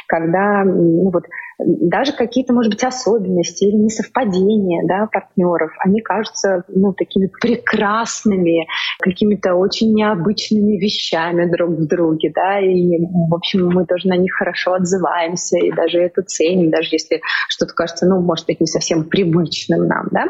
когда 0.09 0.65
ну, 0.65 1.11
вот, 1.11 1.25
даже 1.59 2.13
какие-то, 2.13 2.53
может 2.53 2.73
быть, 2.73 2.85
особенности 2.85 3.65
или 3.65 3.77
несовпадения 3.77 4.87
да, 4.87 5.09
партнеров, 5.11 5.71
они 5.79 6.03
кажутся 6.03 6.65
ну, 6.69 6.93
такими 6.93 7.31
прекрасными, 7.41 8.67
какими-то 9.01 9.55
очень 9.55 9.95
необычными 9.95 10.77
вещами 10.77 11.51
друг 11.51 11.71
в 11.71 11.87
друге, 11.87 12.31
да, 12.35 12.61
и, 12.61 12.99
в 13.31 13.35
общем, 13.35 13.69
мы 13.69 13.87
тоже 13.87 14.09
на 14.09 14.17
них 14.17 14.35
хорошо 14.35 14.75
отзываемся 14.75 15.59
и 15.59 15.73
даже 15.73 15.99
это 16.01 16.23
ценим, 16.23 16.71
даже 16.71 16.91
если 16.93 17.23
что-то 17.49 17.73
кажется, 17.73 18.07
ну, 18.07 18.21
может 18.21 18.47
быть, 18.47 18.61
не 18.61 18.67
совсем 18.67 19.05
привычным 19.05 19.87
нам, 19.87 20.09
да. 20.11 20.27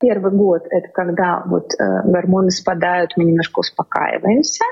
Первый 0.00 0.32
год— 0.32 0.62
это 0.70 0.88
когда 0.92 1.42
вот 1.46 1.72
э, 1.78 2.02
гормоны 2.04 2.50
спадают, 2.50 3.12
мы 3.16 3.24
немножко 3.24 3.60
успокаиваемся, 3.60 4.64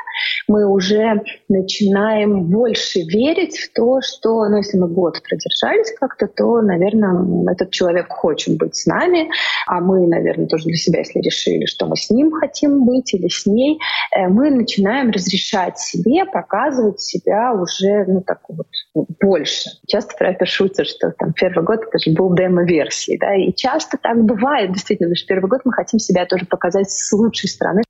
мы 0.47 0.71
уже 0.71 1.23
начинаем 1.49 2.45
больше 2.45 3.01
верить 3.01 3.57
в 3.59 3.73
то, 3.73 4.01
что, 4.03 4.47
ну, 4.49 4.59
если 4.59 4.79
мы 4.79 4.89
год 4.89 5.23
продержались 5.23 5.86
как-то, 5.99 6.27
то, 6.27 6.61
наверное, 6.63 7.53
этот 7.53 7.71
человек 7.71 8.09
хочет 8.09 8.57
быть 8.57 8.77
с 8.77 8.87
нами, 8.87 9.31
а 9.67 9.81
мы, 9.81 10.07
наверное, 10.07 10.47
тоже 10.47 10.65
для 10.65 10.77
себя, 10.77 11.01
если 11.01 11.21
решили, 11.21 11.67
что 11.67 11.87
мы 11.87 11.97
с 11.97 12.11
ним 12.11 12.33
хотим 12.33 12.85
быть 12.85 13.15
или 13.15 13.29
с 13.29 13.47
ней, 13.47 13.79
э, 14.17 14.29
мы 14.29 14.51
начинаем 14.51 15.11
разрешать 15.11 15.79
себе 15.79 16.25
показывать 16.25 17.01
себя 17.01 17.53
уже, 17.53 18.05
ну, 18.07 18.21
так 18.21 18.41
вот, 18.49 18.67
больше. 19.21 19.71
Часто 19.87 20.25
это 20.25 20.47
шутят, 20.47 20.87
что 20.87 21.13
там 21.13 21.33
первый 21.33 21.65
год 21.65 21.81
это 21.87 21.99
же 21.99 22.15
был 22.17 22.35
демо-версии, 22.35 23.19
да, 23.21 23.35
и 23.35 23.53
часто 23.55 23.99
так 23.99 24.23
бывает, 24.25 24.73
действительно, 24.73 25.15
что 25.15 25.27
первый 25.27 25.49
год 25.49 25.61
мы 25.65 25.73
хотим 25.73 25.99
себя 25.99 26.27
тоже 26.27 26.47
показать 26.47 26.91
с 26.91 27.13
лучшей 27.13 27.49
стороны, 27.49 27.83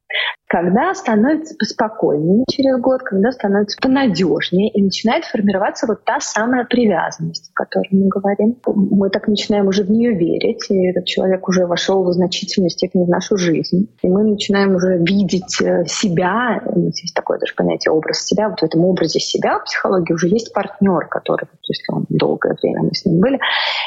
когда 0.49 0.95
становится 0.95 1.55
поспокойнее 1.59 2.45
через 2.49 2.81
год, 2.81 3.03
когда 3.03 3.33
становится 3.33 3.77
понадежнее, 3.81 4.71
и 4.71 4.83
начинает 4.83 5.25
формироваться 5.25 5.87
вот 5.87 6.05
та 6.05 6.21
самая 6.21 6.65
привязанность, 6.65 7.51
о 7.53 7.65
которой 7.65 7.89
мы 7.91 8.09
говорим. 8.09 8.57
Мы 8.65 9.11
так 9.11 9.27
начинаем 9.27 9.67
уже 9.67 9.83
в 9.83 9.91
нее 9.91 10.13
верить, 10.15 10.65
и 10.71 10.91
этот 10.91 11.07
человек 11.07 11.49
уже 11.49 11.67
вошел 11.67 12.05
в 12.05 12.13
значительной 12.13 12.71
степени 12.71 13.05
в 13.05 13.09
нашу 13.09 13.37
жизнь. 13.37 13.89
И 14.03 14.09
мы 14.09 14.23
начинаем 14.23 14.77
уже 14.77 14.99
видеть 14.99 15.61
э, 15.61 15.85
себя, 15.87 16.63
есть 16.75 17.15
такое 17.15 17.39
даже 17.39 17.55
понятие 17.55 17.93
образ 17.93 18.25
себя, 18.25 18.49
вот 18.49 18.61
в 18.61 18.63
этом 18.63 18.85
образе 18.85 19.19
себя 19.19 19.59
в 19.59 19.65
психологии 19.65 20.13
уже 20.13 20.29
есть 20.29 20.53
партнер, 20.53 20.96
который, 21.05 21.47
если 21.63 21.93
он 21.93 22.07
долгое 22.09 22.57
время 22.63 22.83
мы 22.83 22.95
с 22.95 23.05
ним 23.05 23.21
были, 23.21 23.39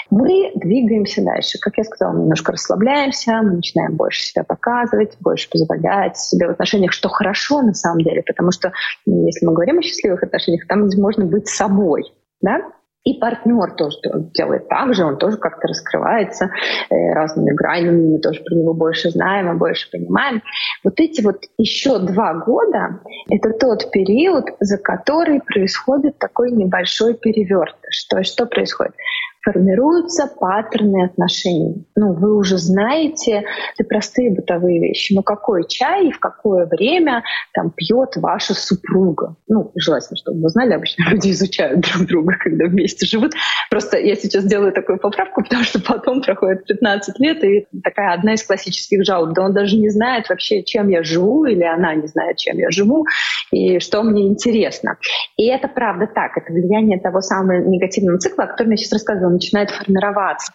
мы 0.10 0.52
двигаемся 0.56 1.24
дальше. 1.24 1.58
Как 1.60 1.78
я 1.78 1.84
сказала, 1.84 2.14
мы 2.14 2.22
немножко 2.22 2.52
расслабляемся, 2.52 3.42
мы 3.42 3.58
начинаем 3.58 3.96
больше 3.96 4.22
себя 4.22 4.44
показывать, 4.44 5.18
больше 5.20 5.50
позволять 5.50 6.18
себе 6.18 6.48
в 6.48 6.52
отношениях, 6.52 6.92
что 6.92 7.10
хорошо 7.10 7.62
на 7.62 7.74
самом 7.74 8.02
деле, 8.02 8.24
потому 8.26 8.52
что 8.52 8.72
если 9.06 9.46
мы 9.46 9.54
говорим 9.54 9.80
о 9.80 9.82
счастливых 9.82 10.24
отношениях, 10.24 10.68
там 10.68 10.88
можно 10.98 11.26
быть 11.26 11.48
собой, 11.48 12.04
да, 12.42 12.62
и 13.06 13.20
партнер 13.20 13.72
тоже 13.76 13.98
делает 14.34 14.68
так 14.68 14.94
же, 14.94 15.06
он 15.06 15.18
тоже 15.18 15.38
как-то 15.38 15.68
раскрывается 15.68 16.50
э, 16.90 17.14
разными 17.14 17.54
гранями, 17.56 18.14
мы 18.14 18.20
тоже 18.20 18.42
про 18.44 18.56
него 18.56 18.74
больше 18.74 19.10
знаем, 19.10 19.48
мы 19.48 19.56
больше 19.56 19.90
понимаем. 19.90 20.42
Вот 20.84 21.00
эти 21.00 21.22
вот 21.22 21.38
еще 21.58 22.00
два 22.00 22.34
года— 22.34 23.00
это 23.30 23.52
тот 23.52 23.90
период, 23.92 24.46
за 24.60 24.78
который 24.78 25.42
происходит 25.42 26.18
такой 26.18 26.52
небольшой 26.52 27.14
перевертыш. 27.14 28.06
То 28.10 28.20
есть 28.20 28.34
что 28.34 28.46
происходит? 28.46 28.94
Формируются 29.42 30.28
паттерны 30.28 31.06
отношений. 31.06 31.86
Ну, 31.96 32.14
вы 32.14 32.36
уже 32.36 32.58
знаете, 32.58 33.44
это 33.78 33.88
простые 33.88 34.32
бытовые 34.32 34.80
вещи. 34.80 35.14
Но 35.14 35.24
какой 35.24 35.68
чай 35.68 36.08
и 36.08 36.12
в 36.12 36.20
какое 36.20 36.66
время 36.66 37.24
там 37.54 37.72
пьет 37.72 38.16
ваша 38.18 38.54
супруга? 38.54 39.36
Ну, 39.48 39.72
желательно, 39.76 40.18
чтобы 40.18 40.42
вы 40.42 40.50
знали, 40.50 40.74
обычно 40.74 41.04
люди 41.10 41.32
изучают 41.32 41.80
друг 41.82 42.08
друга, 42.08 42.34
когда 42.40 42.66
вместе 42.66 43.06
живут. 43.06 43.34
Просто 43.70 43.98
я 43.98 44.16
сейчас 44.16 44.46
делаю 44.46 44.74
такую 44.74 45.00
поправку, 45.00 45.44
потому 45.44 45.64
что 45.64 45.82
потом 45.82 46.22
проходит 46.22 46.66
15 46.66 47.20
лет, 47.20 47.44
и 47.44 47.68
такая 47.84 48.14
одна 48.14 48.34
из 48.34 48.44
классических 48.44 49.06
жалоб. 49.06 49.34
Да 49.34 49.46
он 49.46 49.54
даже 49.54 49.78
не 49.78 49.90
знает 49.90 50.30
вообще, 50.30 50.64
чем 50.64 50.90
я 50.90 51.04
живу, 51.04 51.46
или 51.46 51.64
она 51.64 51.96
не 51.96 52.08
знает, 52.08 52.38
чем 52.38 52.58
я 52.58 52.72
живу, 52.72 53.06
и 53.52 53.80
что 53.80 54.04
мне 54.04 54.28
интересно. 54.28 54.98
И 55.38 55.48
это 55.48 55.68
правда 55.68 56.08
так. 56.08 56.38
Это 56.38 56.52
влияние 56.52 57.00
того 57.00 57.22
самого 57.22 57.60
негативного 57.60 58.20
цикла, 58.20 58.44
о 58.44 58.48
котором 58.48 58.72
я 58.72 58.78
сейчас 58.78 58.94
рассказывала 58.94 59.29
начинает 59.30 59.72
формироваться. 59.72 60.52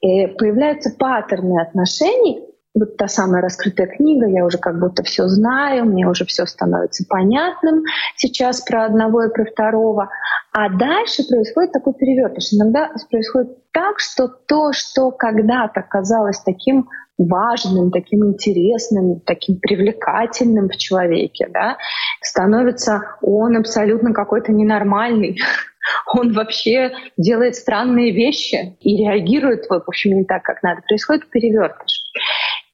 И 0.00 0.26
появляются 0.26 0.90
паттерны 0.96 1.60
отношений, 1.60 2.48
вот 2.74 2.96
та 2.96 3.08
самая 3.08 3.42
раскрытая 3.42 3.86
книга, 3.86 4.26
я 4.26 4.44
уже 4.44 4.58
как 4.58 4.78
будто 4.78 5.02
все 5.02 5.26
знаю, 5.26 5.84
мне 5.84 6.06
уже 6.06 6.24
все 6.24 6.46
становится 6.46 7.04
понятным 7.08 7.82
сейчас 8.16 8.60
про 8.60 8.84
одного 8.84 9.24
и 9.24 9.32
про 9.32 9.44
второго. 9.44 10.10
А 10.52 10.68
дальше 10.68 11.24
происходит 11.28 11.72
такой 11.72 11.94
перевертыш. 11.94 12.52
Иногда 12.52 12.90
происходит 13.10 13.58
так, 13.72 13.98
что 13.98 14.28
то, 14.28 14.72
что 14.72 15.10
когда-то 15.10 15.82
казалось 15.82 16.40
таким 16.40 16.88
важным, 17.18 17.90
таким 17.90 18.24
интересным, 18.24 19.20
таким 19.20 19.58
привлекательным 19.58 20.68
в 20.68 20.76
человеке, 20.76 21.48
да, 21.52 21.76
становится 22.22 23.16
он 23.22 23.56
абсолютно 23.56 24.12
какой-то 24.12 24.52
ненормальный, 24.52 25.38
он 26.14 26.32
вообще 26.32 26.92
делает 27.16 27.56
странные 27.56 28.12
вещи 28.12 28.76
и 28.80 28.96
реагирует, 28.96 29.66
в 29.68 29.72
общем, 29.72 30.16
не 30.16 30.24
так, 30.24 30.42
как 30.42 30.62
надо. 30.62 30.82
Происходит 30.86 31.28
перевертыш. 31.30 32.12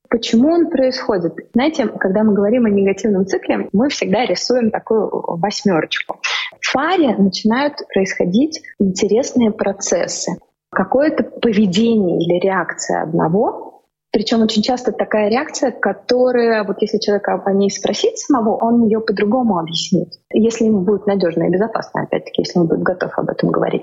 Почему 0.09 0.51
он 0.53 0.71
происходит? 0.71 1.35
Знаете, 1.55 1.89
когда 1.89 2.23
мы 2.23 2.35
говорим 2.35 2.67
о 2.67 2.71
негативном 2.71 3.27
цикле, 3.27 3.69
мы 3.73 3.89
всегда 3.89 4.25
рисуем 4.25 4.71
такую 4.71 5.09
восьмерочку. 5.11 6.21
В 6.61 6.71
фаре 6.71 7.17
начинают 7.17 7.75
происходить 7.93 8.63
интересные 8.79 9.51
процессы. 9.51 10.33
Какое-то 10.71 11.25
поведение 11.25 12.19
или 12.19 12.39
реакция 12.39 13.03
одного 13.03 13.74
причем 14.15 14.43
очень 14.43 14.63
часто 14.63 14.93
такая 14.93 15.29
реакция, 15.29 15.73
которая, 15.73 16.63
вот 16.63 16.77
если 16.81 16.99
человека 16.99 17.43
о 17.45 17.53
ней 17.53 17.69
спросить 17.69 18.17
самого, 18.17 18.57
он 18.65 18.85
ее 18.85 19.01
по-другому 19.01 19.59
объяснит. 19.59 20.09
Если 20.33 20.67
ему 20.67 20.83
будет 20.83 21.09
надежно 21.09 21.43
и 21.43 21.51
безопасно, 21.51 22.03
опять-таки, 22.03 22.43
если 22.43 22.61
он 22.61 22.69
будет 22.69 22.83
готов 22.83 23.11
об 23.19 23.29
этом 23.29 23.51
говорить. 23.51 23.83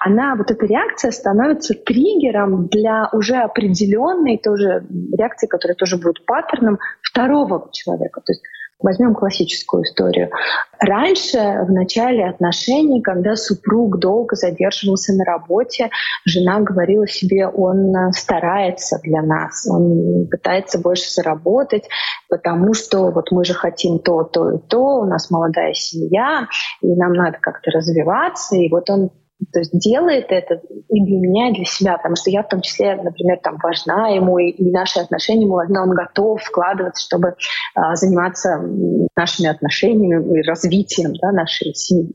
Она, 0.00 0.36
вот 0.36 0.50
эта 0.50 0.64
реакция 0.64 1.10
становится 1.10 1.74
триггером 1.74 2.68
для 2.68 3.10
уже 3.12 3.36
определенной 3.36 4.38
тоже 4.38 4.86
реакции, 5.14 5.46
которая 5.46 5.76
тоже 5.76 5.98
будет 5.98 6.24
паттерном 6.24 6.78
второго 7.02 7.68
человека. 7.70 8.22
То 8.24 8.32
есть 8.32 8.42
Возьмем 8.80 9.14
классическую 9.14 9.82
историю. 9.82 10.30
Раньше, 10.78 11.38
в 11.38 11.72
начале 11.72 12.26
отношений, 12.26 13.02
когда 13.02 13.34
супруг 13.34 13.98
долго 13.98 14.36
задерживался 14.36 15.14
на 15.14 15.24
работе, 15.24 15.90
жена 16.24 16.60
говорила 16.60 17.08
себе, 17.08 17.48
он 17.48 18.12
старается 18.12 19.00
для 19.02 19.22
нас, 19.22 19.66
он 19.68 20.28
пытается 20.30 20.78
больше 20.78 21.10
заработать, 21.10 21.88
потому 22.28 22.72
что 22.74 23.10
вот 23.10 23.32
мы 23.32 23.44
же 23.44 23.54
хотим 23.54 23.98
то, 23.98 24.22
то 24.22 24.52
и 24.52 24.58
то, 24.58 25.00
у 25.00 25.06
нас 25.06 25.28
молодая 25.28 25.74
семья, 25.74 26.46
и 26.80 26.94
нам 26.94 27.14
надо 27.14 27.38
как-то 27.40 27.72
развиваться, 27.72 28.54
и 28.54 28.68
вот 28.70 28.88
он 28.90 29.10
то 29.52 29.60
есть 29.60 29.78
делает 29.78 30.26
это 30.30 30.60
и 30.88 31.04
для 31.04 31.18
меня, 31.18 31.50
и 31.50 31.54
для 31.54 31.64
себя, 31.64 31.96
потому 31.96 32.16
что 32.16 32.30
я 32.30 32.42
в 32.42 32.48
том 32.48 32.60
числе, 32.60 32.96
например, 32.96 33.38
там 33.42 33.56
важна 33.62 34.08
ему, 34.08 34.38
и, 34.38 34.50
и 34.50 34.70
наши 34.70 34.98
отношения 34.98 35.44
ему 35.44 35.54
важны, 35.54 35.80
он 35.80 35.90
готов 35.90 36.42
вкладываться, 36.42 37.04
чтобы 37.04 37.34
а, 37.74 37.94
заниматься 37.94 38.60
нашими 39.16 39.48
отношениями 39.48 40.38
и 40.38 40.46
развитием 40.46 41.12
да, 41.20 41.30
нашей 41.30 41.72
семьи. 41.74 42.14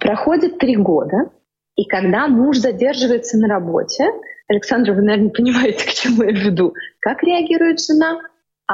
Проходит 0.00 0.58
три 0.58 0.76
года, 0.76 1.30
и 1.76 1.84
когда 1.86 2.28
муж 2.28 2.58
задерживается 2.58 3.38
на 3.38 3.48
работе, 3.48 4.04
Александр, 4.48 4.92
вы, 4.92 5.02
наверное, 5.02 5.30
понимаете, 5.36 5.86
к 5.86 5.92
чему 5.92 6.22
я 6.22 6.32
веду. 6.32 6.74
Как 7.00 7.22
реагирует 7.22 7.80
жена? 7.80 8.20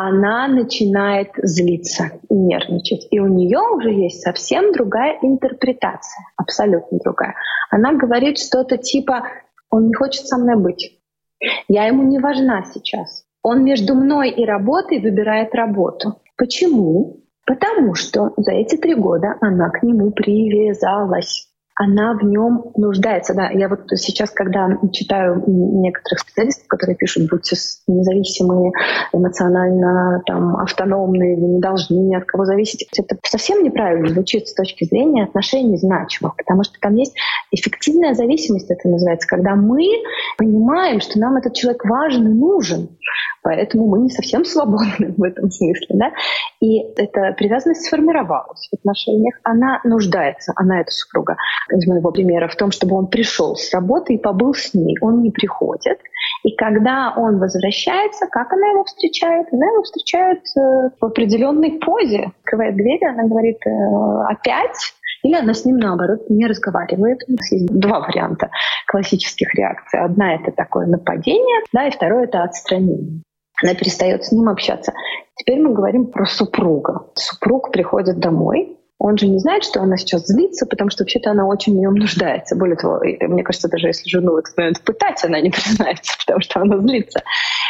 Она 0.06 0.46
начинает 0.48 1.30
злиться 1.42 2.10
и 2.28 2.34
нервничать. 2.34 3.08
И 3.10 3.18
у 3.18 3.26
нее 3.26 3.58
уже 3.58 3.90
есть 3.90 4.22
совсем 4.22 4.72
другая 4.72 5.18
интерпретация, 5.22 6.26
абсолютно 6.36 6.98
другая. 6.98 7.34
Она 7.70 7.94
говорит 7.94 8.38
что-то 8.38 8.76
типа 8.76 9.24
«он 9.70 9.88
не 9.88 9.94
хочет 9.94 10.26
со 10.26 10.38
мной 10.38 10.56
быть, 10.56 10.98
я 11.68 11.86
ему 11.86 12.02
не 12.02 12.18
важна 12.18 12.64
сейчас, 12.64 13.24
он 13.42 13.64
между 13.64 13.94
мной 13.94 14.30
и 14.30 14.44
работой 14.44 15.00
выбирает 15.00 15.54
работу». 15.54 16.20
Почему? 16.36 17.24
Потому 17.44 17.94
что 17.94 18.32
за 18.36 18.52
эти 18.52 18.76
три 18.76 18.94
года 18.94 19.34
она 19.40 19.70
к 19.70 19.82
нему 19.82 20.12
привязалась. 20.12 21.47
Она 21.78 22.14
в 22.14 22.24
нем 22.24 22.72
нуждается. 22.76 23.34
Да, 23.34 23.50
я 23.50 23.68
вот 23.68 23.82
сейчас, 23.94 24.30
когда 24.30 24.68
читаю 24.92 25.42
некоторых 25.46 26.18
специалистов, 26.18 26.66
которые 26.66 26.96
пишут, 26.96 27.30
будьте 27.30 27.56
независимые, 27.86 28.72
эмоционально 29.12 30.20
там, 30.26 30.56
автономные, 30.56 31.36
вы 31.36 31.46
не 31.46 31.60
должны 31.60 31.94
ни 31.94 32.16
от 32.16 32.24
кого 32.24 32.44
зависеть, 32.44 32.86
это 32.98 33.16
совсем 33.22 33.62
неправильно 33.62 34.08
звучит 34.08 34.48
с 34.48 34.54
точки 34.54 34.84
зрения 34.84 35.24
отношений 35.24 35.76
значимых, 35.76 36.36
потому 36.36 36.64
что 36.64 36.74
там 36.80 36.96
есть 36.96 37.14
эффективная 37.52 38.14
зависимость, 38.14 38.70
это 38.70 38.88
называется, 38.88 39.28
когда 39.28 39.54
мы 39.54 39.86
понимаем, 40.36 41.00
что 41.00 41.18
нам 41.20 41.36
этот 41.36 41.54
человек 41.54 41.84
важен 41.84 42.26
и 42.26 42.34
нужен, 42.34 42.88
поэтому 43.42 43.86
мы 43.86 44.00
не 44.00 44.10
совсем 44.10 44.44
свободны 44.44 45.14
в 45.16 45.22
этом 45.22 45.48
смысле. 45.50 45.86
Да? 45.90 46.10
И 46.60 46.80
эта 46.96 47.32
привязанность 47.36 47.86
сформировалась 47.86 48.68
в 48.68 48.74
отношениях, 48.74 49.36
она 49.44 49.80
нуждается, 49.84 50.52
она 50.56 50.80
эта 50.80 50.90
супруга, 50.90 51.36
из 51.70 51.86
моего 51.86 52.10
примера, 52.10 52.48
в 52.48 52.56
том, 52.56 52.70
чтобы 52.70 52.96
он 52.96 53.06
пришел 53.08 53.56
с 53.56 53.72
работы 53.72 54.14
и 54.14 54.18
побыл 54.18 54.54
с 54.54 54.74
ней. 54.74 54.96
Он 55.00 55.22
не 55.22 55.30
приходит. 55.30 55.98
И 56.44 56.54
когда 56.54 57.14
он 57.16 57.38
возвращается, 57.38 58.26
как 58.26 58.52
она 58.52 58.68
его 58.68 58.84
встречает? 58.84 59.46
Она 59.52 59.66
его 59.66 59.82
встречает 59.82 60.38
э, 60.56 60.90
в 61.00 61.04
определенной 61.04 61.78
позе. 61.78 62.32
Открывает 62.44 62.76
дверь, 62.76 63.04
она 63.04 63.24
говорит 63.24 63.58
э, 63.66 63.70
«опять?» 64.28 64.94
Или 65.24 65.34
она 65.34 65.52
с 65.52 65.64
ним, 65.64 65.78
наоборот, 65.78 66.30
не 66.30 66.46
разговаривает. 66.46 67.22
У 67.26 67.32
нас 67.32 67.50
есть 67.50 67.66
два 67.68 68.00
варианта 68.00 68.50
классических 68.86 69.52
реакций. 69.54 70.00
Одна— 70.00 70.34
это 70.36 70.52
такое 70.52 70.86
нападение, 70.86 71.60
да, 71.72 71.88
и 71.88 71.90
второе— 71.90 72.24
это 72.24 72.44
отстранение. 72.44 73.22
Она 73.62 73.74
перестает 73.74 74.24
с 74.24 74.30
ним 74.30 74.48
общаться. 74.48 74.92
Теперь 75.34 75.60
мы 75.60 75.74
говорим 75.74 76.06
про 76.06 76.26
супруга. 76.26 77.06
Супруг 77.14 77.72
приходит 77.72 78.20
домой, 78.20 78.77
он 78.98 79.16
же 79.16 79.28
не 79.28 79.38
знает, 79.38 79.62
что 79.62 79.80
она 79.80 79.96
сейчас 79.96 80.26
злится, 80.26 80.66
потому 80.66 80.90
что 80.90 81.04
вообще-то 81.04 81.30
она 81.30 81.46
очень 81.46 81.74
в 81.74 81.78
нем 81.78 81.94
нуждается. 81.94 82.56
Более 82.56 82.76
того, 82.76 83.00
мне 83.00 83.44
кажется, 83.44 83.68
даже 83.68 83.86
если 83.88 84.08
жену 84.08 84.32
в 84.32 84.36
этот 84.36 84.82
пытать, 84.84 85.24
она 85.24 85.40
не 85.40 85.50
признается, 85.50 86.14
потому 86.26 86.40
что 86.40 86.60
она 86.60 86.78
злится. 86.78 87.22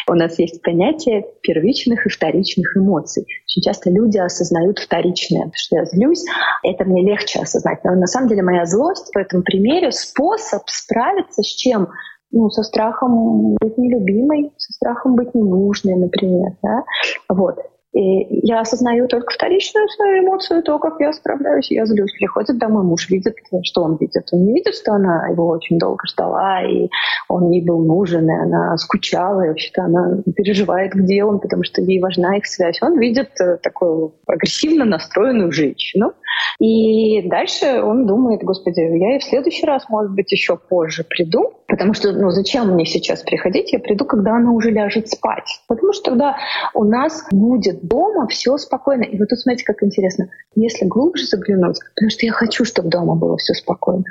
У 0.08 0.14
нас 0.14 0.38
есть 0.38 0.62
понятие 0.62 1.26
первичных 1.42 2.06
и 2.06 2.08
вторичных 2.08 2.74
эмоций. 2.76 3.26
Очень 3.46 3.62
часто 3.62 3.90
люди 3.90 4.16
осознают 4.16 4.78
вторичное, 4.78 5.50
что 5.54 5.76
я 5.76 5.84
злюсь, 5.84 6.24
это 6.62 6.84
мне 6.84 7.04
легче 7.04 7.40
осознать. 7.40 7.84
Но 7.84 7.94
на 7.94 8.06
самом 8.06 8.28
деле 8.28 8.42
моя 8.42 8.64
злость 8.64 9.10
в 9.14 9.18
этом 9.18 9.42
примере 9.42 9.92
способ 9.92 10.62
справиться 10.66 11.42
с 11.42 11.46
чем? 11.46 11.88
ну, 12.30 12.50
со 12.50 12.62
страхом 12.62 13.54
быть 13.54 13.78
нелюбимой, 13.78 14.52
со 14.58 14.72
страхом 14.74 15.16
быть 15.16 15.34
ненужной, 15.34 15.96
например. 15.96 16.52
Да? 16.62 16.84
Вот. 17.28 17.56
И 17.94 18.46
я 18.46 18.60
осознаю 18.60 19.08
только 19.08 19.32
вторичную 19.32 19.88
свою 19.88 20.24
эмоцию, 20.24 20.62
то, 20.62 20.78
как 20.78 21.00
я 21.00 21.12
справляюсь, 21.12 21.70
я 21.70 21.86
злюсь. 21.86 22.12
Приходит 22.12 22.58
домой 22.58 22.84
муж, 22.84 23.08
видит, 23.08 23.34
что 23.62 23.82
он 23.82 23.96
видит. 23.96 24.28
Он 24.32 24.44
не 24.44 24.52
видит, 24.52 24.74
что 24.74 24.92
она 24.92 25.28
его 25.28 25.48
очень 25.48 25.78
долго 25.78 26.06
ждала, 26.06 26.62
и 26.62 26.88
он 27.28 27.50
ей 27.50 27.64
был 27.64 27.84
нужен, 27.84 28.28
и 28.28 28.34
она 28.34 28.76
скучала, 28.76 29.44
и 29.44 29.48
вообще-то 29.48 29.84
она 29.84 30.22
переживает, 30.36 30.92
где 30.92 31.24
он, 31.24 31.40
потому 31.40 31.64
что 31.64 31.80
ей 31.80 32.00
важна 32.00 32.36
их 32.36 32.46
связь. 32.46 32.80
Он 32.82 32.98
видит 32.98 33.30
э, 33.40 33.56
такую 33.62 34.14
агрессивно 34.26 34.84
настроенную 34.84 35.50
женщину, 35.50 36.12
и 36.60 37.22
дальше 37.28 37.80
он 37.82 38.06
думает, 38.06 38.42
господи, 38.42 38.80
я 38.80 39.16
и 39.16 39.18
в 39.18 39.24
следующий 39.24 39.64
раз, 39.64 39.88
может 39.88 40.12
быть, 40.12 40.30
еще 40.32 40.56
позже 40.56 41.04
приду, 41.04 41.52
потому 41.68 41.94
что, 41.94 42.12
ну, 42.12 42.30
зачем 42.30 42.74
мне 42.74 42.84
сейчас 42.84 43.22
приходить? 43.22 43.72
Я 43.72 43.78
приду, 43.78 44.04
когда 44.04 44.36
она 44.36 44.50
уже 44.50 44.70
ляжет 44.70 45.08
спать. 45.08 45.60
Потому 45.68 45.92
что 45.92 46.10
тогда 46.10 46.36
у 46.74 46.84
нас 46.84 47.26
будет 47.30 47.77
дома 47.82 48.26
все 48.28 48.56
спокойно. 48.56 49.02
И 49.02 49.18
вот 49.18 49.28
тут 49.28 49.38
смотрите, 49.38 49.64
как 49.64 49.82
интересно. 49.82 50.30
Если 50.54 50.86
глубже 50.86 51.26
заглянуть, 51.26 51.78
потому 51.94 52.10
что 52.10 52.26
я 52.26 52.32
хочу, 52.32 52.64
чтобы 52.64 52.88
дома 52.88 53.14
было 53.14 53.36
все 53.36 53.54
спокойно. 53.54 54.04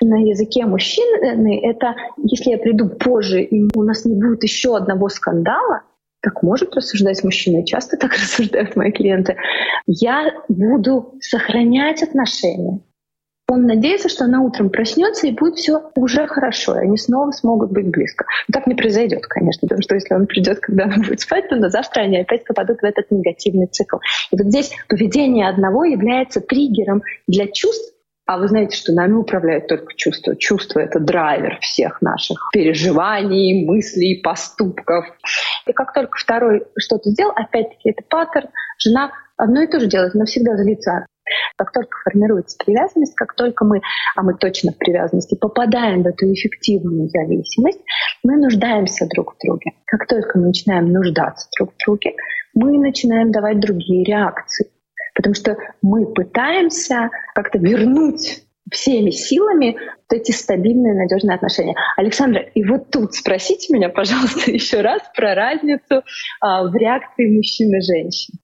На 0.00 0.16
языке 0.16 0.66
мужчины 0.66 1.60
это, 1.62 1.94
если 2.16 2.50
я 2.50 2.58
приду 2.58 2.88
позже, 2.88 3.42
и 3.42 3.68
у 3.76 3.82
нас 3.82 4.04
не 4.04 4.14
будет 4.14 4.42
еще 4.42 4.76
одного 4.76 5.08
скандала, 5.08 5.82
так 6.20 6.42
может 6.42 6.74
рассуждать 6.74 7.22
мужчина, 7.22 7.64
часто 7.64 7.96
так 7.96 8.12
рассуждают 8.14 8.76
мои 8.76 8.90
клиенты, 8.90 9.36
я 9.86 10.32
буду 10.48 11.14
сохранять 11.20 12.02
отношения. 12.02 12.80
Он 13.50 13.64
надеется, 13.64 14.10
что 14.10 14.24
она 14.24 14.42
утром 14.42 14.68
проснется 14.68 15.26
и 15.26 15.32
будет 15.32 15.56
все 15.56 15.90
уже 15.94 16.26
хорошо, 16.26 16.78
и 16.78 16.84
они 16.84 16.98
снова 16.98 17.30
смогут 17.30 17.72
быть 17.72 17.88
близко. 17.88 18.26
Но 18.46 18.52
так 18.52 18.66
не 18.66 18.74
произойдет, 18.74 19.26
конечно, 19.26 19.66
потому 19.66 19.80
что 19.80 19.94
если 19.94 20.14
он 20.14 20.26
придет, 20.26 20.60
когда 20.60 20.84
она 20.84 20.96
будет 20.96 21.20
спать, 21.20 21.48
то 21.48 21.56
на 21.56 21.70
завтра 21.70 22.02
они 22.02 22.18
опять 22.18 22.44
попадут 22.44 22.80
в 22.80 22.84
этот 22.84 23.10
негативный 23.10 23.66
цикл. 23.66 23.96
И 24.30 24.36
вот 24.36 24.48
здесь 24.48 24.70
поведение 24.86 25.48
одного 25.48 25.84
является 25.84 26.42
триггером 26.42 27.02
для 27.26 27.46
чувств, 27.46 27.94
а 28.26 28.36
вы 28.36 28.48
знаете, 28.48 28.76
что 28.76 28.92
нами 28.92 29.14
управляют 29.14 29.68
только 29.68 29.94
чувства. 29.96 30.36
Чувство— 30.36 30.80
это 30.80 31.00
драйвер 31.00 31.58
всех 31.62 32.02
наших 32.02 32.50
переживаний, 32.52 33.64
мыслей, 33.64 34.20
поступков. 34.22 35.06
И 35.66 35.72
как 35.72 35.94
только 35.94 36.18
второй 36.18 36.66
что-то 36.76 37.08
сделал, 37.08 37.32
опять-таки 37.34 37.88
это 37.88 38.02
паттерн, 38.06 38.50
жена 38.76 39.12
одно 39.38 39.62
и 39.62 39.66
то 39.66 39.80
же 39.80 39.86
делает, 39.86 40.14
она 40.14 40.26
всегда 40.26 40.58
злится. 40.58 41.06
Как 41.56 41.72
только 41.72 41.98
формируется 42.04 42.56
привязанность, 42.64 43.14
как 43.14 43.34
только 43.34 43.64
мы, 43.64 43.80
а 44.16 44.22
мы 44.22 44.34
точно 44.34 44.72
в 44.72 44.78
привязанности, 44.78 45.36
попадаем 45.36 46.02
в 46.02 46.06
эту 46.06 46.32
эффективную 46.32 47.08
зависимость, 47.08 47.80
мы 48.22 48.36
нуждаемся 48.36 49.06
друг 49.14 49.34
в 49.34 49.46
друге. 49.46 49.72
Как 49.86 50.06
только 50.06 50.38
мы 50.38 50.46
начинаем 50.46 50.92
нуждаться 50.92 51.48
друг 51.58 51.74
в 51.74 51.84
друге, 51.84 52.14
мы 52.54 52.78
начинаем 52.78 53.30
давать 53.30 53.60
другие 53.60 54.04
реакции. 54.04 54.66
Потому 55.14 55.34
что 55.34 55.56
мы 55.82 56.06
пытаемся 56.12 57.10
как-то 57.34 57.58
вернуть 57.58 58.44
всеми 58.70 59.10
силами 59.10 59.76
вот 60.10 60.20
эти 60.20 60.30
стабильные, 60.32 60.94
надежные 60.94 61.36
отношения. 61.36 61.74
Александра, 61.96 62.42
и 62.42 62.64
вот 62.64 62.90
тут 62.90 63.14
спросите 63.14 63.72
меня, 63.72 63.88
пожалуйста, 63.88 64.50
еще 64.50 64.80
раз 64.80 65.02
про 65.16 65.34
разницу 65.34 66.02
а, 66.40 66.64
в 66.64 66.74
реакции 66.76 67.34
мужчин 67.34 67.74
и 67.74 67.80
женщин. 67.80 68.34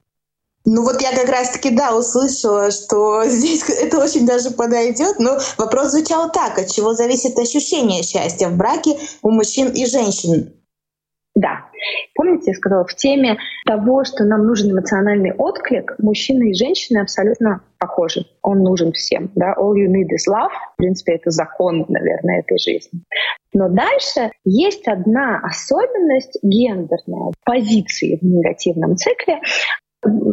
Ну 0.67 0.83
вот 0.83 1.03
я 1.03 1.15
как 1.15 1.29
раз-таки, 1.29 1.71
да, 1.71 1.95
услышала, 1.95 2.71
что 2.71 3.25
здесь 3.27 3.69
это 3.69 4.03
очень 4.03 4.27
даже 4.27 4.51
подойдет. 4.51 5.19
Но 5.19 5.39
вопрос 5.59 5.89
звучал 5.89 6.31
так, 6.33 6.59
от 6.59 6.71
чего 6.71 6.95
зависит 6.95 7.39
ощущение 7.39 8.03
счастья 8.03 8.49
в 8.49 8.57
браке 8.57 8.97
у 9.23 9.31
мужчин 9.31 9.69
и 9.71 9.87
женщин? 9.87 10.53
Да. 11.35 11.67
Помните, 12.15 12.53
я 12.53 12.55
сказала, 12.55 12.87
в 12.87 12.95
теме 12.95 13.39
того, 13.67 14.05
что 14.05 14.25
нам 14.25 14.47
нужен 14.47 14.71
эмоциональный 14.71 15.33
отклик, 15.33 15.97
мужчины 15.99 16.51
и 16.51 16.55
женщины 16.55 16.99
абсолютно 16.99 17.63
похожи. 17.79 18.25
Он 18.41 18.61
нужен 18.61 18.93
всем. 18.93 19.31
Да? 19.35 19.55
All 19.59 19.75
you 19.75 19.89
need 19.89 20.09
is 20.15 20.31
love. 20.31 20.51
В 20.75 20.77
принципе, 20.77 21.17
это 21.17 21.31
закон, 21.31 21.85
наверное, 21.89 22.41
этой 22.41 22.57
жизни. 22.59 23.03
Но 23.53 23.69
дальше 23.69 24.31
есть 24.45 24.87
одна 24.87 25.41
особенность 25.43 26.39
гендерная 26.43 27.33
позиции 27.45 28.17
в 28.21 28.25
негативном 28.25 28.97
цикле. 28.97 29.41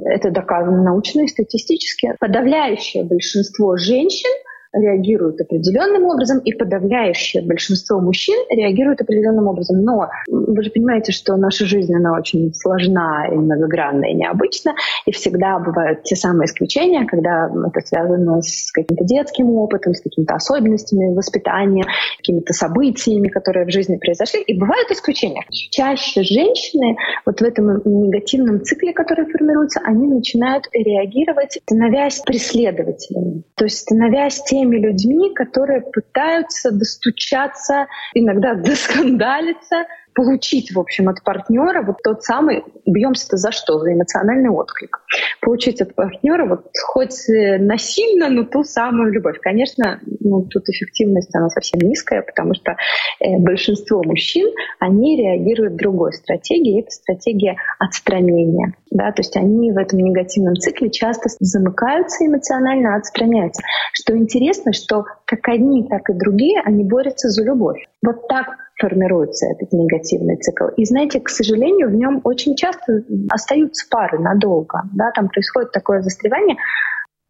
Это 0.05 0.31
доказано 0.31 0.83
научно 0.83 1.21
и 1.21 1.27
статистически. 1.27 2.15
Подавляющее 2.19 3.03
большинство 3.03 3.77
женщин— 3.77 4.29
реагируют 4.73 5.41
определенным 5.41 6.05
образом, 6.05 6.39
и 6.39 6.53
подавляющее 6.53 7.43
большинство 7.43 7.99
мужчин 7.99 8.37
реагируют 8.49 9.01
определенным 9.01 9.47
образом. 9.47 9.81
Но 9.83 10.09
вы 10.27 10.63
же 10.63 10.71
понимаете, 10.71 11.11
что 11.11 11.35
наша 11.35 11.65
жизнь, 11.65 11.93
она 11.93 12.13
очень 12.13 12.53
сложна 12.53 13.27
и 13.27 13.35
многогранная 13.35 14.11
и 14.11 14.15
необычна, 14.15 14.73
и 15.05 15.11
всегда 15.11 15.59
бывают 15.59 16.03
те 16.03 16.15
самые 16.15 16.45
исключения, 16.45 17.05
когда 17.05 17.49
это 17.49 17.85
связано 17.85 18.41
с 18.41 18.71
каким-то 18.71 19.03
детским 19.03 19.49
опытом, 19.55 19.93
с 19.93 20.01
какими-то 20.01 20.35
особенностями 20.35 21.13
воспитания, 21.13 21.85
какими-то 22.17 22.53
событиями, 22.53 23.27
которые 23.27 23.65
в 23.65 23.71
жизни 23.71 23.97
произошли. 23.97 24.41
И 24.41 24.57
бывают 24.57 24.89
исключения. 24.89 25.43
Чаще 25.71 26.23
женщины 26.23 26.95
вот 27.25 27.41
в 27.41 27.43
этом 27.43 27.81
негативном 27.85 28.63
цикле, 28.63 28.93
который 28.93 29.25
формируется, 29.25 29.81
они 29.83 30.07
начинают 30.07 30.65
реагировать, 30.73 31.59
становясь 31.63 32.19
преследователями, 32.19 33.43
то 33.55 33.65
есть 33.65 33.79
становясь 33.79 34.41
теми 34.43 34.60
теми 34.61 34.77
людьми, 34.77 35.33
которые 35.33 35.81
пытаются 35.81 36.71
достучаться, 36.71 37.87
иногда 38.13 38.53
доскандалиться 38.53 39.85
получить, 40.13 40.73
в 40.73 40.79
общем, 40.79 41.09
от 41.09 41.23
партнера 41.23 41.81
вот 41.81 41.97
тот 42.03 42.23
самый, 42.23 42.63
бьемся-то 42.85 43.37
за 43.37 43.51
что? 43.51 43.79
За 43.79 43.93
эмоциональный 43.93 44.49
отклик. 44.49 45.01
Получить 45.41 45.81
от 45.81 45.95
партнера 45.95 46.45
вот 46.45 46.65
хоть 46.83 47.29
э, 47.29 47.57
насильно, 47.57 48.29
но 48.29 48.43
ту 48.43 48.63
самую 48.63 49.11
любовь. 49.11 49.39
Конечно, 49.41 49.99
ну, 50.19 50.43
тут 50.43 50.69
эффективность, 50.69 51.33
она 51.35 51.49
совсем 51.49 51.79
низкая, 51.81 52.21
потому 52.21 52.53
что 52.53 52.71
э, 53.19 53.37
большинство 53.37 54.03
мужчин, 54.03 54.53
они 54.79 55.17
реагируют 55.17 55.75
другой 55.75 56.13
стратегией, 56.13 56.81
это 56.81 56.91
стратегия 56.91 57.55
отстранения. 57.79 58.73
Да? 58.91 59.11
То 59.11 59.21
есть 59.21 59.35
они 59.37 59.71
в 59.71 59.77
этом 59.77 59.99
негативном 59.99 60.55
цикле 60.55 60.89
часто 60.89 61.29
замыкаются 61.39 62.25
эмоционально, 62.25 62.95
отстраняются. 62.95 63.63
Что 63.93 64.17
интересно, 64.17 64.73
что 64.73 65.05
как 65.25 65.47
одни, 65.47 65.87
так 65.87 66.09
и 66.09 66.13
другие, 66.13 66.61
они 66.63 66.83
борются 66.83 67.29
за 67.29 67.43
любовь. 67.43 67.85
Вот 68.03 68.27
так 68.27 68.47
формируется 68.81 69.45
этот 69.45 69.71
негативный 69.71 70.37
цикл. 70.37 70.65
И 70.75 70.85
знаете, 70.85 71.19
к 71.19 71.29
сожалению, 71.29 71.89
в 71.89 71.93
нем 71.93 72.21
очень 72.23 72.55
часто 72.55 73.03
остаются 73.29 73.87
пары 73.89 74.19
надолго. 74.19 74.81
Да, 74.93 75.11
там 75.11 75.29
происходит 75.29 75.71
такое 75.71 76.01
застревание. 76.01 76.57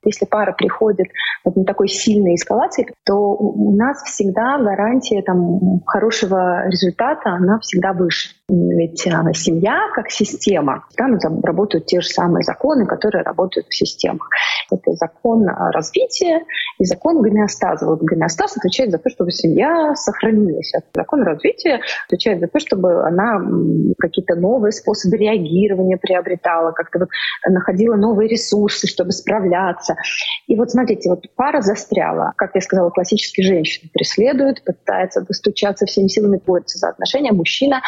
Если 0.03 0.25
пара 0.25 0.51
приходит 0.53 1.07
вот 1.45 1.55
на 1.55 1.63
такой 1.63 1.87
сильной 1.87 2.33
эскалации, 2.33 2.87
то 3.05 3.15
у 3.35 3.75
нас 3.75 4.01
всегда 4.03 4.57
гарантия 4.57 5.21
там, 5.21 5.81
хорошего 5.85 6.67
результата, 6.67 7.29
она 7.29 7.59
всегда 7.59 7.93
выше. 7.93 8.29
Ведь 8.51 9.07
а, 9.07 9.31
семья 9.33 9.79
как 9.95 10.11
система, 10.11 10.83
там 10.97 11.17
работают 11.41 11.85
те 11.85 12.01
же 12.01 12.07
самые 12.09 12.43
законы, 12.43 12.85
которые 12.85 13.23
работают 13.23 13.67
в 13.67 13.73
системах. 13.73 14.27
Это 14.69 14.91
закон 14.93 15.47
развития 15.47 16.43
и 16.77 16.83
закон 16.83 17.21
гомеостаза. 17.21 17.85
Вот 17.85 18.01
гомеостаз 18.01 18.57
отвечает 18.57 18.91
за 18.91 18.97
то, 18.97 19.09
чтобы 19.09 19.31
семья 19.31 19.95
сохранилась. 19.95 20.73
А 20.75 20.81
закон 20.93 21.23
развития 21.23 21.79
отвечает 22.07 22.41
за 22.41 22.47
то, 22.47 22.59
чтобы 22.59 23.07
она 23.07 23.41
какие-то 23.97 24.35
новые 24.35 24.73
способы 24.73 25.15
реагирования 25.15 25.97
приобретала, 25.97 26.71
как-то 26.71 26.99
вот 26.99 27.09
находила 27.47 27.95
новые 27.95 28.27
ресурсы, 28.27 28.85
чтобы 28.85 29.11
справляться. 29.11 29.95
И 30.47 30.57
вот 30.57 30.71
смотрите, 30.71 31.09
вот 31.09 31.23
пара 31.35 31.61
застряла. 31.61 32.33
Как 32.35 32.51
я 32.55 32.61
сказала, 32.61 32.89
классические 32.89 33.47
женщины 33.47 33.89
преследуют, 33.93 34.61
пытается 34.65 35.21
достучаться 35.21 35.85
всеми 35.85 36.07
силами, 36.07 36.41
борется 36.45 36.79
за 36.79 36.89
отношения. 36.89 37.31
Мужчина 37.31 37.81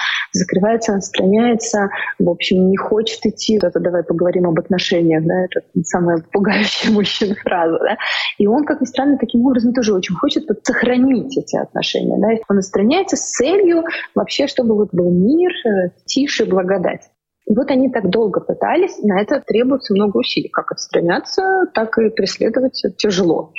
закрывается, 0.54 0.96
отстраняется, 0.96 1.90
в 2.20 2.30
общем, 2.30 2.70
не 2.70 2.78
хочет 2.78 3.26
идти. 3.26 3.60
Это 3.62 3.80
давай 3.80 4.04
поговорим 4.04 4.48
об 4.48 4.60
отношениях, 4.60 5.24
да, 5.26 5.46
это 5.46 5.62
самая 5.84 6.24
пугающая 6.32 6.92
мужчина 6.94 7.36
фраза, 7.36 7.80
да. 7.80 7.98
И 8.38 8.48
он, 8.48 8.64
как 8.64 8.82
ни 8.82 8.86
странно, 8.86 9.18
таким 9.18 9.46
образом 9.46 9.74
тоже 9.74 9.94
очень 9.94 10.16
хочет 10.16 10.46
вот, 10.48 10.60
сохранить 10.64 11.38
эти 11.38 11.56
отношения, 11.58 12.18
да. 12.20 12.42
Он 12.50 12.60
отстраняется 12.60 13.16
с 13.16 13.32
целью 13.32 13.84
вообще, 14.16 14.48
чтобы 14.48 14.76
вот 14.76 14.90
был 14.92 15.12
мир, 15.12 15.52
э, 15.66 15.90
тише, 16.06 16.46
благодать. 16.46 17.10
И 17.46 17.54
вот 17.54 17.70
они 17.72 17.90
так 17.90 18.10
долго 18.10 18.40
пытались, 18.40 19.00
на 19.04 19.22
это 19.22 19.42
требуется 19.46 19.94
много 19.94 20.18
усилий. 20.18 20.50
Как 20.50 20.72
отстраняться, 20.72 21.66
так 21.74 21.98
и 21.98 22.10
преследовать 22.10 22.82
тяжело. 22.98 23.52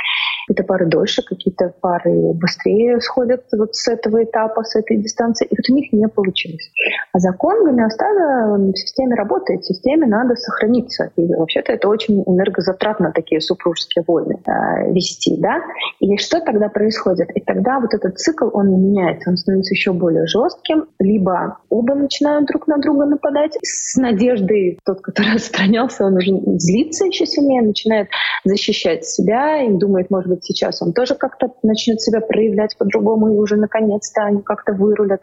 Какие-то 0.46 0.64
пары 0.64 0.86
дольше, 0.86 1.22
какие-то 1.22 1.72
пары 1.80 2.32
быстрее 2.34 3.00
сходят 3.00 3.44
вот 3.56 3.74
с 3.74 3.88
этого 3.88 4.24
этапа, 4.24 4.62
с 4.62 4.76
этой 4.76 4.98
дистанции. 4.98 5.46
И 5.46 5.56
вот 5.56 5.70
у 5.70 5.74
них 5.74 5.92
не 5.92 6.06
получилось. 6.06 6.70
А 7.12 7.18
закон 7.18 7.64
гомеостаза 7.64 8.56
в 8.58 8.76
системе 8.76 9.14
работает, 9.14 9.62
в 9.62 9.66
системе 9.66 10.06
надо 10.06 10.34
сохраниться. 10.36 11.10
И 11.16 11.34
вообще-то 11.34 11.72
это 11.72 11.88
очень 11.88 12.22
энергозатратно 12.26 13.12
такие 13.12 13.40
супружеские 13.40 14.04
войны 14.06 14.38
э, 14.46 14.92
вести, 14.92 15.40
да? 15.40 15.62
И 16.00 16.16
что 16.18 16.40
тогда 16.40 16.68
происходит? 16.68 17.30
И 17.34 17.40
тогда 17.40 17.80
вот 17.80 17.94
этот 17.94 18.18
цикл, 18.18 18.48
он 18.52 18.70
меняется, 18.70 19.30
он 19.30 19.36
становится 19.36 19.72
еще 19.72 19.92
более 19.92 20.26
жестким. 20.26 20.88
Либо 20.98 21.58
оба 21.70 21.94
начинают 21.94 22.46
друг 22.46 22.66
на 22.66 22.78
друга 22.78 23.06
нападать 23.06 23.56
с 23.74 23.96
надеждой, 23.96 24.78
тот, 24.84 25.00
который 25.00 25.34
отстранялся, 25.36 26.04
он 26.04 26.16
уже 26.16 26.30
злится 26.58 27.06
еще 27.06 27.26
сильнее, 27.26 27.62
начинает 27.62 28.08
защищать 28.44 29.04
себя 29.04 29.62
и 29.62 29.70
думает, 29.70 30.10
может 30.10 30.28
быть, 30.28 30.44
сейчас 30.44 30.82
он 30.82 30.92
тоже 30.92 31.14
как-то 31.14 31.48
начнет 31.62 32.00
себя 32.00 32.20
проявлять 32.20 32.76
по-другому, 32.78 33.34
и 33.34 33.38
уже 33.38 33.56
наконец-то 33.56 34.22
они 34.22 34.42
как-то 34.42 34.72
вырулят. 34.72 35.22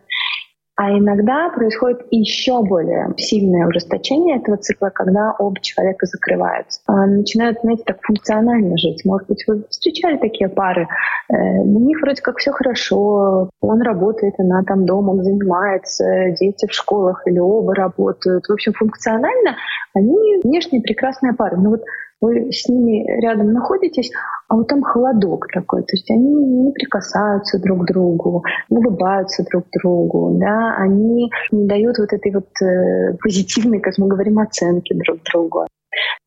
А 0.82 0.89
иногда 0.98 1.50
происходит 1.50 2.08
еще 2.10 2.63
более 2.63 3.13
сильное 3.15 3.67
ужесточение 3.67 4.38
этого 4.38 4.58
цикла, 4.58 4.89
когда 4.89 5.36
оба 5.38 5.62
человека 5.62 6.08
закрываются. 6.08 6.82
А, 6.88 7.06
начинают, 7.06 7.60
знаете, 7.62 7.84
так 7.86 7.98
функционально 8.02 8.76
жить. 8.80 9.06
Может 9.06 9.28
быть, 9.28 9.44
вы 9.46 9.63
встречали 9.70 10.17
такие 10.17 10.50
пары. 10.50 10.88
Э, 11.30 11.36
у 11.36 11.80
них 11.82 12.02
вроде 12.02 12.24
как 12.24 12.39
все 12.39 12.52
хорошо, 12.52 13.52
он 13.62 13.82
работает, 13.84 14.34
она 14.39 14.63
там 14.63 14.88
домом 14.88 15.24
занимается, 15.24 16.32
дети 16.39 16.65
в 16.65 16.74
школах 16.74 17.28
или 17.28 17.38
оба 17.38 17.76
работают. 17.76 18.48
В 18.48 18.52
общем, 18.52 18.74
функционально 18.74 19.58
они 19.94 20.41
внешне 20.44 20.82
прекрасная 20.82 21.34
пара. 21.34 21.58
Но 21.58 21.70
вот 21.70 21.84
вы 22.22 22.52
с 22.52 22.70
ними 22.70 23.04
рядом 23.22 23.52
находитесь, 23.52 24.12
а 24.48 24.56
вот 24.56 24.68
там 24.68 24.84
холодок 24.84 25.48
такой, 25.52 25.82
то 25.82 25.94
есть 25.94 26.10
они 26.12 26.30
не 26.30 26.72
прикасаются 26.72 27.60
друг 27.60 27.84
к 27.84 27.88
другу, 27.88 28.44
улыбаются 28.70 29.44
друг 29.50 29.66
другу, 29.82 30.38
да, 30.40 30.76
они 30.78 31.32
не 31.52 31.68
дают 31.68 31.98
вот 31.98 32.14
этой 32.14 32.32
вот 32.32 32.50
э, 32.62 33.18
позитивной, 33.22 33.80
как 33.80 33.98
мы 33.98 34.08
говорим, 34.08 34.40
оценки 34.40 34.94
друг 34.94 35.20
другу. 35.32 35.66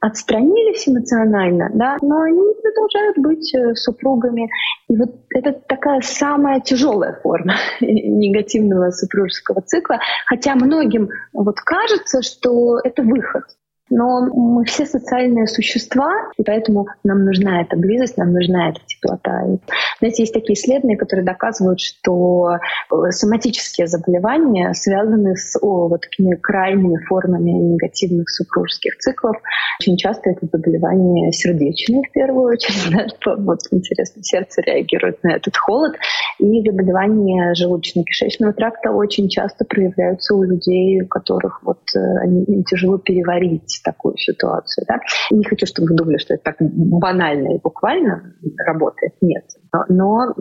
Отстранились 0.00 0.86
эмоционально, 0.86 1.70
да, 1.72 1.96
но 2.02 2.20
они 2.20 2.42
продолжают 2.62 3.18
быть 3.18 3.54
э, 3.54 3.74
супругами. 3.74 4.50
И 4.88 4.96
вот 4.96 5.10
это 5.34 5.52
такая 5.52 6.00
самая 6.02 6.60
тяжелая 6.60 7.18
форма 7.22 7.54
негативного 7.80 8.90
супружеского 8.90 9.62
цикла, 9.62 9.98
хотя 10.26 10.56
многим 10.56 11.08
вот 11.32 11.60
кажется, 11.60 12.20
что 12.20 12.78
это 12.82 13.02
выход. 13.02 13.44
Но 13.90 14.22
мы 14.32 14.64
все 14.64 14.86
социальные 14.86 15.46
существа, 15.46 16.10
и 16.38 16.42
поэтому 16.42 16.86
нам 17.04 17.24
нужна 17.24 17.60
эта 17.60 17.76
близость, 17.76 18.16
нам 18.16 18.32
нужна 18.32 18.70
эта 18.70 18.80
теплота. 18.86 19.42
И, 19.46 19.58
знаете, 19.98 20.22
есть 20.22 20.32
такие 20.32 20.54
исследования, 20.54 20.96
которые 20.96 21.24
доказывают, 21.26 21.80
что 21.80 22.56
э, 22.56 23.10
соматические 23.10 23.86
заболевания 23.86 24.72
связаны 24.72 25.36
с 25.36 25.58
о, 25.60 25.88
вот 25.88 26.00
такими 26.00 26.34
крайними 26.34 26.96
формами 27.04 27.50
негативных 27.50 28.30
супружеских 28.30 28.96
циклов. 28.98 29.36
Очень 29.80 29.98
часто 29.98 30.30
это 30.30 30.46
заболевания 30.50 31.30
сердечные 31.32 32.02
в 32.08 32.12
первую 32.12 32.54
очередь, 32.54 32.90
да, 32.90 33.08
что 33.08 33.36
вот 33.36 33.60
интересно, 33.70 34.22
сердце 34.22 34.62
реагирует 34.62 35.22
на 35.22 35.36
этот 35.36 35.58
холод. 35.58 35.94
И 36.38 36.62
заболевания 36.62 37.52
желудочно-кишечного 37.52 38.54
тракта 38.54 38.92
очень 38.92 39.28
часто 39.28 39.66
проявляются 39.66 40.34
у 40.34 40.42
людей, 40.42 41.02
у 41.02 41.06
которых 41.06 41.62
вот 41.62 41.80
э, 41.94 41.98
они, 42.22 42.44
им 42.44 42.64
тяжело 42.64 42.96
переварить 42.96 43.73
такую 43.82 44.16
ситуацию. 44.16 44.84
Да? 44.88 45.00
Не 45.30 45.44
хочу, 45.44 45.66
чтобы 45.66 45.88
вы 45.88 45.96
думали, 45.96 46.18
что 46.18 46.34
это 46.34 46.42
так 46.44 46.56
банально 46.60 47.54
и 47.54 47.60
буквально 47.60 48.34
работает. 48.66 49.14
Нет. 49.20 49.44
Но, 49.72 49.84
но 49.88 50.34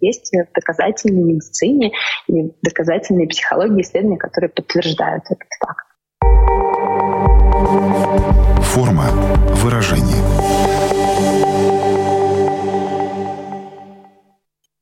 есть 0.00 0.32
доказательные 0.54 1.24
медицине 1.24 1.92
и 2.28 2.52
доказательные 2.62 3.28
психологии 3.28 3.82
исследования, 3.82 4.18
которые 4.18 4.50
подтверждают 4.50 5.24
этот 5.26 5.48
факт. 5.58 5.86
Форма 8.62 9.04
выражения. 9.62 10.39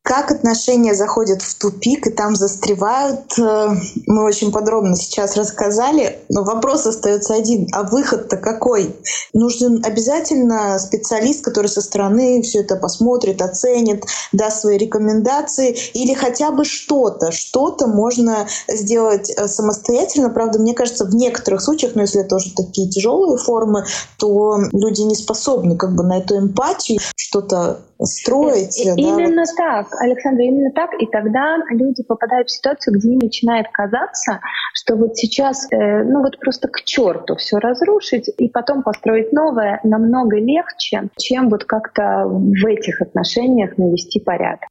Как 0.09 0.31
отношения 0.31 0.94
заходят 0.94 1.42
в 1.42 1.55
тупик 1.59 2.07
и 2.07 2.11
там 2.11 2.35
застревают, 2.35 3.38
э, 3.38 3.68
мы 4.07 4.25
очень 4.25 4.51
подробно 4.51 4.97
сейчас 4.97 5.37
рассказали, 5.37 6.21
но 6.31 6.44
вопрос 6.44 6.87
остается 6.87 7.35
один, 7.35 7.68
а 7.73 7.83
выход-то 7.83 8.38
какой? 8.38 8.97
Нужен 9.35 9.85
обязательно 9.85 10.79
специалист, 10.79 11.44
который 11.44 11.66
со 11.66 11.83
стороны 11.83 12.40
все 12.40 12.61
это 12.61 12.77
посмотрит, 12.77 13.42
оценит, 13.42 14.07
даст 14.33 14.62
свои 14.62 14.79
рекомендации 14.79 15.77
или 15.92 16.14
хотя 16.14 16.53
бы 16.53 16.64
что-то, 16.64 17.31
что-то 17.31 17.87
можно 17.87 18.49
сделать 18.66 19.29
э, 19.29 19.47
самостоятельно. 19.47 20.31
Правда, 20.31 20.59
мне 20.59 20.73
кажется, 20.73 21.05
в 21.05 21.14
некоторых 21.14 21.61
случаях, 21.61 21.94
но 21.97 22.01
если 22.01 22.23
это 22.23 22.37
уже 22.37 22.55
такие 22.55 22.88
тяжелые 22.88 23.37
формы, 23.37 23.85
то 24.16 24.59
люди 24.73 25.03
не 25.03 25.16
способны 25.16 25.77
как 25.77 25.94
бы 25.94 26.03
на 26.03 26.16
эту 26.16 26.38
эмпатию 26.38 26.99
что-то 27.14 27.81
строить. 28.00 28.78
И, 28.80 28.87
да, 28.87 28.94
именно 28.96 29.42
вот. 29.42 29.56
так, 29.56 29.87
Александр, 30.00 30.42
именно 30.42 30.70
так. 30.72 30.90
И 31.00 31.06
тогда 31.06 31.56
люди 31.70 32.02
попадают 32.02 32.48
в 32.48 32.52
ситуацию, 32.52 32.94
где 32.96 33.12
им 33.12 33.18
начинает 33.18 33.66
казаться, 33.72 34.40
что 34.74 34.96
вот 34.96 35.16
сейчас, 35.16 35.66
э, 35.72 36.04
ну 36.04 36.22
вот 36.22 36.38
просто 36.38 36.68
к 36.68 36.82
черту 36.84 37.37
все 37.37 37.58
разрушить 37.58 38.30
и 38.37 38.48
потом 38.48 38.82
построить 38.82 39.32
новое 39.32 39.80
намного 39.82 40.37
легче, 40.37 41.08
чем 41.18 41.48
вот 41.48 41.64
как-то 41.64 42.24
в 42.26 42.66
этих 42.66 43.00
отношениях 43.00 43.76
навести 43.78 44.20
порядок. 44.20 44.68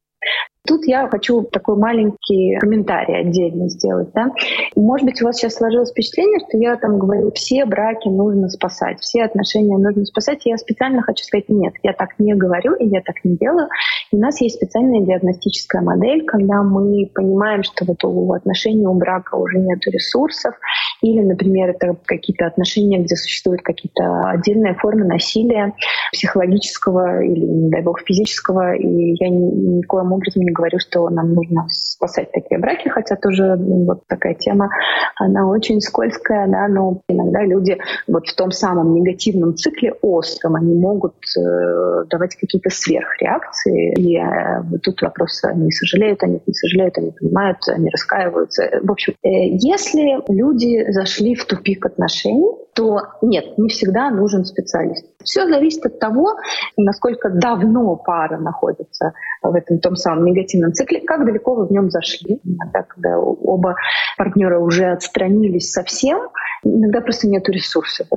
Тут 0.67 0.85
я 0.85 1.07
хочу 1.07 1.43
такой 1.43 1.77
маленький 1.77 2.57
комментарий 2.59 3.21
отдельно 3.21 3.69
сделать. 3.69 4.09
Да? 4.13 4.33
Может 4.75 5.05
быть, 5.05 5.21
у 5.21 5.25
вас 5.25 5.37
сейчас 5.37 5.55
сложилось 5.55 5.91
впечатление, 5.91 6.39
что 6.39 6.57
я 6.57 6.75
там 6.75 6.99
говорю, 6.99 7.31
все 7.33 7.65
браки 7.65 8.09
нужно 8.09 8.49
спасать, 8.49 8.99
все 8.99 9.23
отношения 9.23 9.77
нужно 9.77 10.03
спасать. 10.03 10.41
Я 10.43 10.57
специально 10.57 11.01
хочу 11.01 11.23
сказать, 11.23 11.47
нет, 11.47 11.73
я 11.83 11.93
так 11.93 12.19
не 12.19 12.33
говорю 12.35 12.73
и 12.73 12.85
я 12.85 13.01
так 13.01 13.15
не 13.23 13.37
делаю. 13.37 13.69
И 14.11 14.17
у 14.17 14.19
нас 14.19 14.41
есть 14.41 14.57
специальная 14.57 15.01
диагностическая 15.01 15.81
модель, 15.81 16.25
когда 16.25 16.61
мы 16.63 17.09
понимаем, 17.13 17.63
что 17.63 17.85
вот 17.85 18.03
у 18.03 18.33
отношений 18.33 18.85
у 18.85 18.93
брака 18.93 19.35
уже 19.35 19.57
нет 19.59 19.79
ресурсов, 19.87 20.53
или, 21.01 21.21
например, 21.21 21.69
это 21.69 21.95
какие-то 22.05 22.47
отношения, 22.47 22.99
где 22.99 23.15
существуют 23.15 23.61
какие-то 23.61 24.29
отдельные 24.29 24.73
формы 24.75 25.05
насилия 25.05 25.73
психологического 26.11 27.23
или, 27.23 27.45
не 27.45 27.69
дай 27.69 27.81
бог, 27.81 27.99
физического, 28.01 28.75
и 28.75 29.15
я 29.19 29.29
ни, 29.29 29.77
никоим 29.77 30.11
образом 30.11 30.43
не 30.43 30.51
говорю, 30.51 30.79
что 30.79 31.09
нам 31.09 31.33
нужно 31.33 31.65
спасать 31.69 32.31
такие 32.31 32.59
браки, 32.59 32.87
хотя 32.89 33.15
тоже 33.15 33.55
ну, 33.55 33.85
вот 33.85 34.07
такая 34.07 34.33
тема, 34.33 34.69
она 35.15 35.47
очень 35.47 35.81
скользкая, 35.81 36.47
да, 36.47 36.67
но 36.67 37.01
иногда 37.07 37.43
люди 37.43 37.77
вот 38.07 38.27
в 38.27 38.35
том 38.35 38.51
самом 38.51 38.93
негативном 38.93 39.55
цикле 39.55 39.93
остром, 40.01 40.55
они 40.55 40.75
могут 40.75 41.15
э, 41.37 42.05
давать 42.09 42.35
какие-то 42.35 42.69
сверхреакции, 42.69 43.93
и 43.97 44.17
э, 44.17 44.79
тут 44.83 45.01
вопрос, 45.01 45.43
они 45.43 45.71
сожалеют, 45.71 46.23
они 46.23 46.41
не 46.45 46.53
сожалеют, 46.53 46.97
они 46.97 47.11
понимают, 47.11 47.57
они 47.67 47.89
раскаиваются. 47.89 48.79
В 48.81 48.91
общем, 48.91 49.13
э, 49.23 49.29
если 49.29 50.19
люди 50.31 50.86
зашли 50.87 51.35
в 51.35 51.45
тупик 51.45 51.85
отношений, 51.85 52.51
то 52.73 53.01
нет, 53.21 53.57
не 53.57 53.69
всегда 53.69 54.09
нужен 54.09 54.45
специалист. 54.45 55.05
Все 55.23 55.47
зависит 55.47 55.85
от 55.85 55.99
того, 55.99 56.35
насколько 56.77 57.29
давно 57.29 57.95
пара 57.95 58.37
находится 58.37 59.13
в 59.41 59.53
этом 59.53 59.79
том 59.79 59.95
самом 59.95 60.25
негативном 60.25 60.73
цикле, 60.73 61.01
как 61.01 61.25
далеко 61.25 61.55
вы 61.55 61.67
в 61.67 61.71
нем 61.71 61.89
зашли. 61.89 62.39
Иногда, 62.43 62.83
когда 62.83 63.19
оба 63.19 63.75
партнера 64.17 64.59
уже 64.59 64.85
отстранились 64.91 65.71
совсем, 65.71 66.29
иногда 66.63 67.01
просто 67.01 67.27
нет 67.27 67.47
ресурсов. 67.49 68.07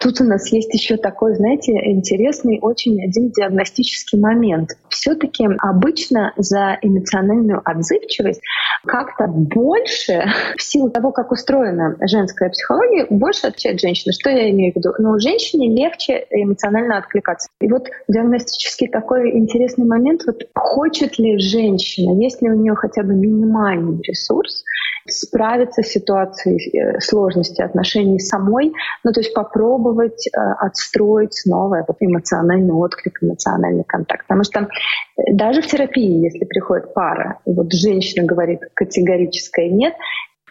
Тут 0.00 0.20
у 0.20 0.24
нас 0.24 0.50
есть 0.52 0.72
еще 0.74 0.96
такой, 0.96 1.34
знаете, 1.34 1.72
интересный 1.72 2.58
очень 2.60 3.02
один 3.02 3.30
диагностический 3.30 4.18
момент. 4.18 4.70
Все-таки 4.88 5.46
обычно 5.58 6.32
за 6.36 6.78
эмоциональную 6.82 7.60
отзывчивость 7.64 8.40
как-то 8.86 9.26
больше, 9.26 10.24
в 10.56 10.62
силу 10.62 10.90
того, 10.90 11.12
как 11.12 11.32
устроена 11.32 11.96
женская 12.00 12.50
психология, 12.50 13.06
больше 13.10 13.48
отвечает 13.48 13.80
женщина. 13.80 14.12
Что 14.12 14.30
я 14.30 14.50
имею 14.50 14.72
в 14.72 14.76
виду? 14.76 14.90
Ну, 14.98 15.18
женщине 15.18 15.74
легче 15.74 16.26
эмоционально 16.30 16.98
откликаться. 16.98 17.48
И 17.60 17.68
вот 17.68 17.88
диагностический 18.08 18.88
такой 18.88 19.36
интересный 19.36 19.86
момент, 19.86 20.22
вот 20.26 20.42
хочет 20.54 21.18
ли 21.18 21.38
женщина, 21.38 22.20
есть 22.20 22.42
ли 22.42 22.50
у 22.50 22.54
нее 22.54 22.74
хотя 22.74 23.02
бы 23.02 23.14
минимальный 23.14 24.00
ресурс, 24.02 24.64
справиться 25.08 25.82
с 25.82 25.88
ситуацией 25.88 26.78
э, 26.78 27.00
сложности 27.00 27.62
отношений 27.62 28.18
самой, 28.18 28.72
ну 29.04 29.12
то 29.12 29.20
есть 29.20 29.34
попробовать 29.34 30.26
э, 30.26 30.40
отстроить 30.58 31.34
снова 31.34 31.76
этот 31.76 31.96
эмоциональный 32.00 32.72
отклик, 32.72 33.22
эмоциональный 33.22 33.84
контакт. 33.84 34.26
Потому 34.26 34.44
что 34.44 34.60
э, 34.60 35.22
даже 35.32 35.62
в 35.62 35.66
терапии, 35.66 36.24
если 36.24 36.44
приходит 36.44 36.94
пара, 36.94 37.40
и 37.46 37.52
вот 37.52 37.72
женщина 37.72 38.26
говорит 38.26 38.60
категорическое 38.74 39.68
«нет», 39.68 39.94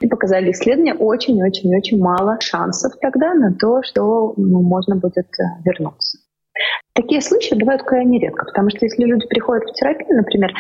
и 0.02 0.08
показали 0.08 0.52
исследования, 0.52 0.94
очень-очень-очень 0.94 2.00
мало 2.02 2.38
шансов 2.41 2.94
тогда 3.00 3.34
на 3.34 3.54
то, 3.54 3.82
что 3.82 4.34
ну, 4.36 4.62
можно 4.62 4.98
будет 4.98 5.28
вернуться. 5.63 6.18
Такие 6.94 7.22
случаи 7.22 7.56
бывают 7.56 7.84
крайне 7.84 8.20
редко, 8.20 8.46
потому 8.46 8.70
что 8.70 8.86
если 8.86 9.04
люди 9.04 9.28
приходят 9.28 9.65
в 9.65 9.74
терапию, 9.74 10.15
например, 10.15 10.54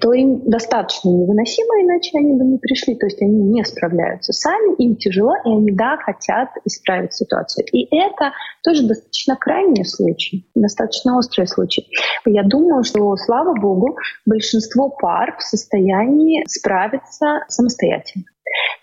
то 0.00 0.12
им 0.12 0.48
достаточно 0.48 1.08
невыносимо, 1.08 1.82
иначе 1.82 2.18
они 2.18 2.34
бы 2.34 2.44
не 2.44 2.58
пришли. 2.58 2.94
То 2.94 3.06
есть 3.06 3.20
они 3.20 3.42
не 3.42 3.64
справляются 3.64 4.32
сами, 4.32 4.76
им 4.76 4.96
тяжело, 4.96 5.34
и 5.44 5.48
они, 5.48 5.72
да, 5.72 5.96
хотят 5.96 6.50
исправить 6.64 7.14
ситуацию. 7.14 7.66
И 7.72 7.94
это 7.96 8.32
тоже 8.62 8.86
достаточно 8.86 9.36
крайний 9.36 9.84
случай, 9.84 10.48
достаточно 10.54 11.18
острый 11.18 11.46
случай. 11.46 11.88
Я 12.24 12.44
думаю, 12.44 12.84
что, 12.84 13.16
слава 13.16 13.54
богу, 13.54 13.96
большинство 14.24 14.88
пар 14.88 15.36
в 15.36 15.42
состоянии 15.42 16.44
справиться 16.46 17.44
самостоятельно. 17.48 18.24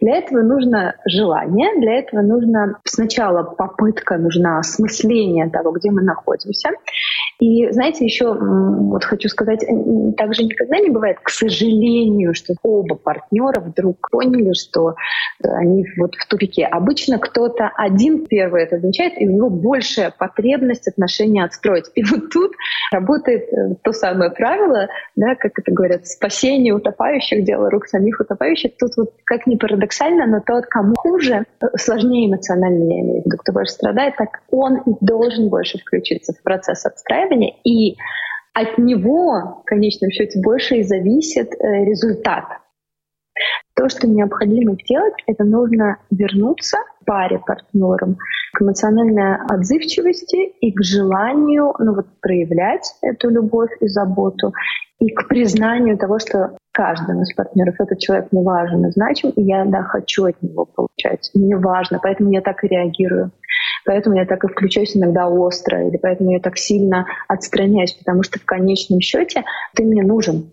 Для 0.02 0.18
этого 0.18 0.42
нужно 0.42 0.96
желание, 1.06 1.80
для 1.80 2.00
этого 2.00 2.22
нужно 2.22 2.80
сначала 2.86 3.44
попытка, 3.44 4.18
нужна 4.18 4.60
осмысление 4.60 5.50
того, 5.50 5.72
где 5.72 5.92
мы 5.92 6.02
находимся. 6.04 6.70
И 7.40 7.70
знаете, 7.72 8.06
еще 8.06 8.34
вот 8.34 9.04
хочу 9.06 9.30
сказать, 9.30 9.66
также 10.18 10.44
никогда 10.44 10.78
не 10.80 10.90
бывает, 10.90 11.20
к 11.22 11.30
сожалению, 11.30 12.34
что 12.34 12.54
оба 12.64 12.96
партнера 12.96 13.62
вдруг 13.62 14.10
поняли, 14.12 14.54
что 14.54 14.96
они 15.44 15.86
вот 15.98 16.16
в 16.16 16.28
тупике. 16.28 16.66
Обычно 16.66 17.18
кто-то 17.18 17.72
один 17.76 18.26
первый 18.26 18.64
это 18.64 18.80
замечает, 18.80 19.14
и 19.18 19.28
у 19.28 19.32
него 19.32 19.50
большая 19.50 20.14
потребность 20.18 20.88
отношения 20.88 21.44
отстроить. 21.46 21.86
И 21.96 22.04
вот 22.04 22.30
тут 22.30 22.52
работает 22.92 23.44
э, 23.44 23.76
то 23.84 23.92
самое 23.92 24.32
правило, 24.32 24.88
да, 25.16 25.36
как 25.36 25.58
это 25.58 25.72
говорят, 25.72 26.08
спасение 26.08 26.74
утопающих, 26.74 27.44
дело 27.44 27.70
рук 27.70 27.88
самих 27.88 28.20
утопающих. 28.20 28.72
Тут 28.78 28.92
вот 28.98 29.14
как 29.26 29.48
ни 29.48 29.56
парадоксально, 29.60 30.26
но 30.26 30.40
тот, 30.40 30.66
кому 30.66 30.96
хуже, 30.98 31.46
сложнее 31.76 32.30
эмоционально, 32.30 32.84
я 32.84 33.02
имею 33.02 33.22
в 33.22 33.26
виду, 33.26 33.38
кто 33.38 33.52
больше 33.54 33.74
страдает, 33.74 34.16
так 34.18 34.42
он 34.50 34.82
должен 35.02 35.50
больше 35.50 35.78
включиться 35.78 36.34
в 36.34 36.42
процесс 36.42 36.86
отстраивания. 36.86 37.54
И 37.64 37.98
от 38.54 38.78
него, 38.78 39.62
в 39.62 39.64
конечном 39.66 40.10
счете, 40.12 40.40
больше 40.42 40.78
и 40.78 40.84
зависит 40.84 41.54
э, 41.54 41.86
результат. 41.86 42.46
То, 43.76 43.88
что 43.88 44.08
необходимо 44.08 44.74
сделать, 44.74 45.14
это 45.28 45.44
нужно 45.44 45.98
вернуться 46.12 46.80
паре 47.10 47.40
партнерам 47.40 48.18
к 48.54 48.62
эмоциональной 48.62 49.38
отзывчивости 49.50 50.54
и 50.62 50.72
к 50.72 50.84
желанию 50.84 51.74
ну, 51.80 51.96
вот, 51.96 52.06
проявлять 52.22 52.94
эту 53.02 53.32
любовь 53.32 53.72
и 53.82 53.88
заботу, 53.88 54.54
и 55.00 55.10
к 55.10 55.28
признанию 55.28 55.98
того, 55.98 56.20
что 56.20 56.58
каждому 56.72 57.24
из 57.24 57.34
партнеров 57.34 57.76
этот 57.80 57.98
человек 57.98 58.28
мне 58.32 58.44
важен 58.44 58.86
и 58.86 58.92
значим, 58.92 59.32
и 59.32 59.42
я 59.42 59.66
да, 59.66 59.82
хочу 59.82 60.26
от 60.26 60.40
него 60.44 60.66
получать. 60.66 61.32
Мне 61.34 61.58
важно, 61.58 62.00
поэтому 62.00 62.32
я 62.32 62.42
так 62.42 62.64
и 62.64 62.68
реагирую. 62.68 63.32
Поэтому 63.86 64.18
я 64.18 64.26
так 64.26 64.44
и 64.44 64.48
включаюсь 64.48 64.96
иногда 64.96 65.28
остро, 65.28 65.88
или 65.88 65.98
поэтому 65.98 66.32
я 66.32 66.40
так 66.40 66.58
сильно 66.58 67.06
отстраняюсь, 67.28 67.94
потому 67.94 68.24
что 68.24 68.40
в 68.40 68.46
конечном 68.46 69.00
счете 69.00 69.44
ты 69.76 69.84
мне 69.84 70.04
нужен. 70.04 70.52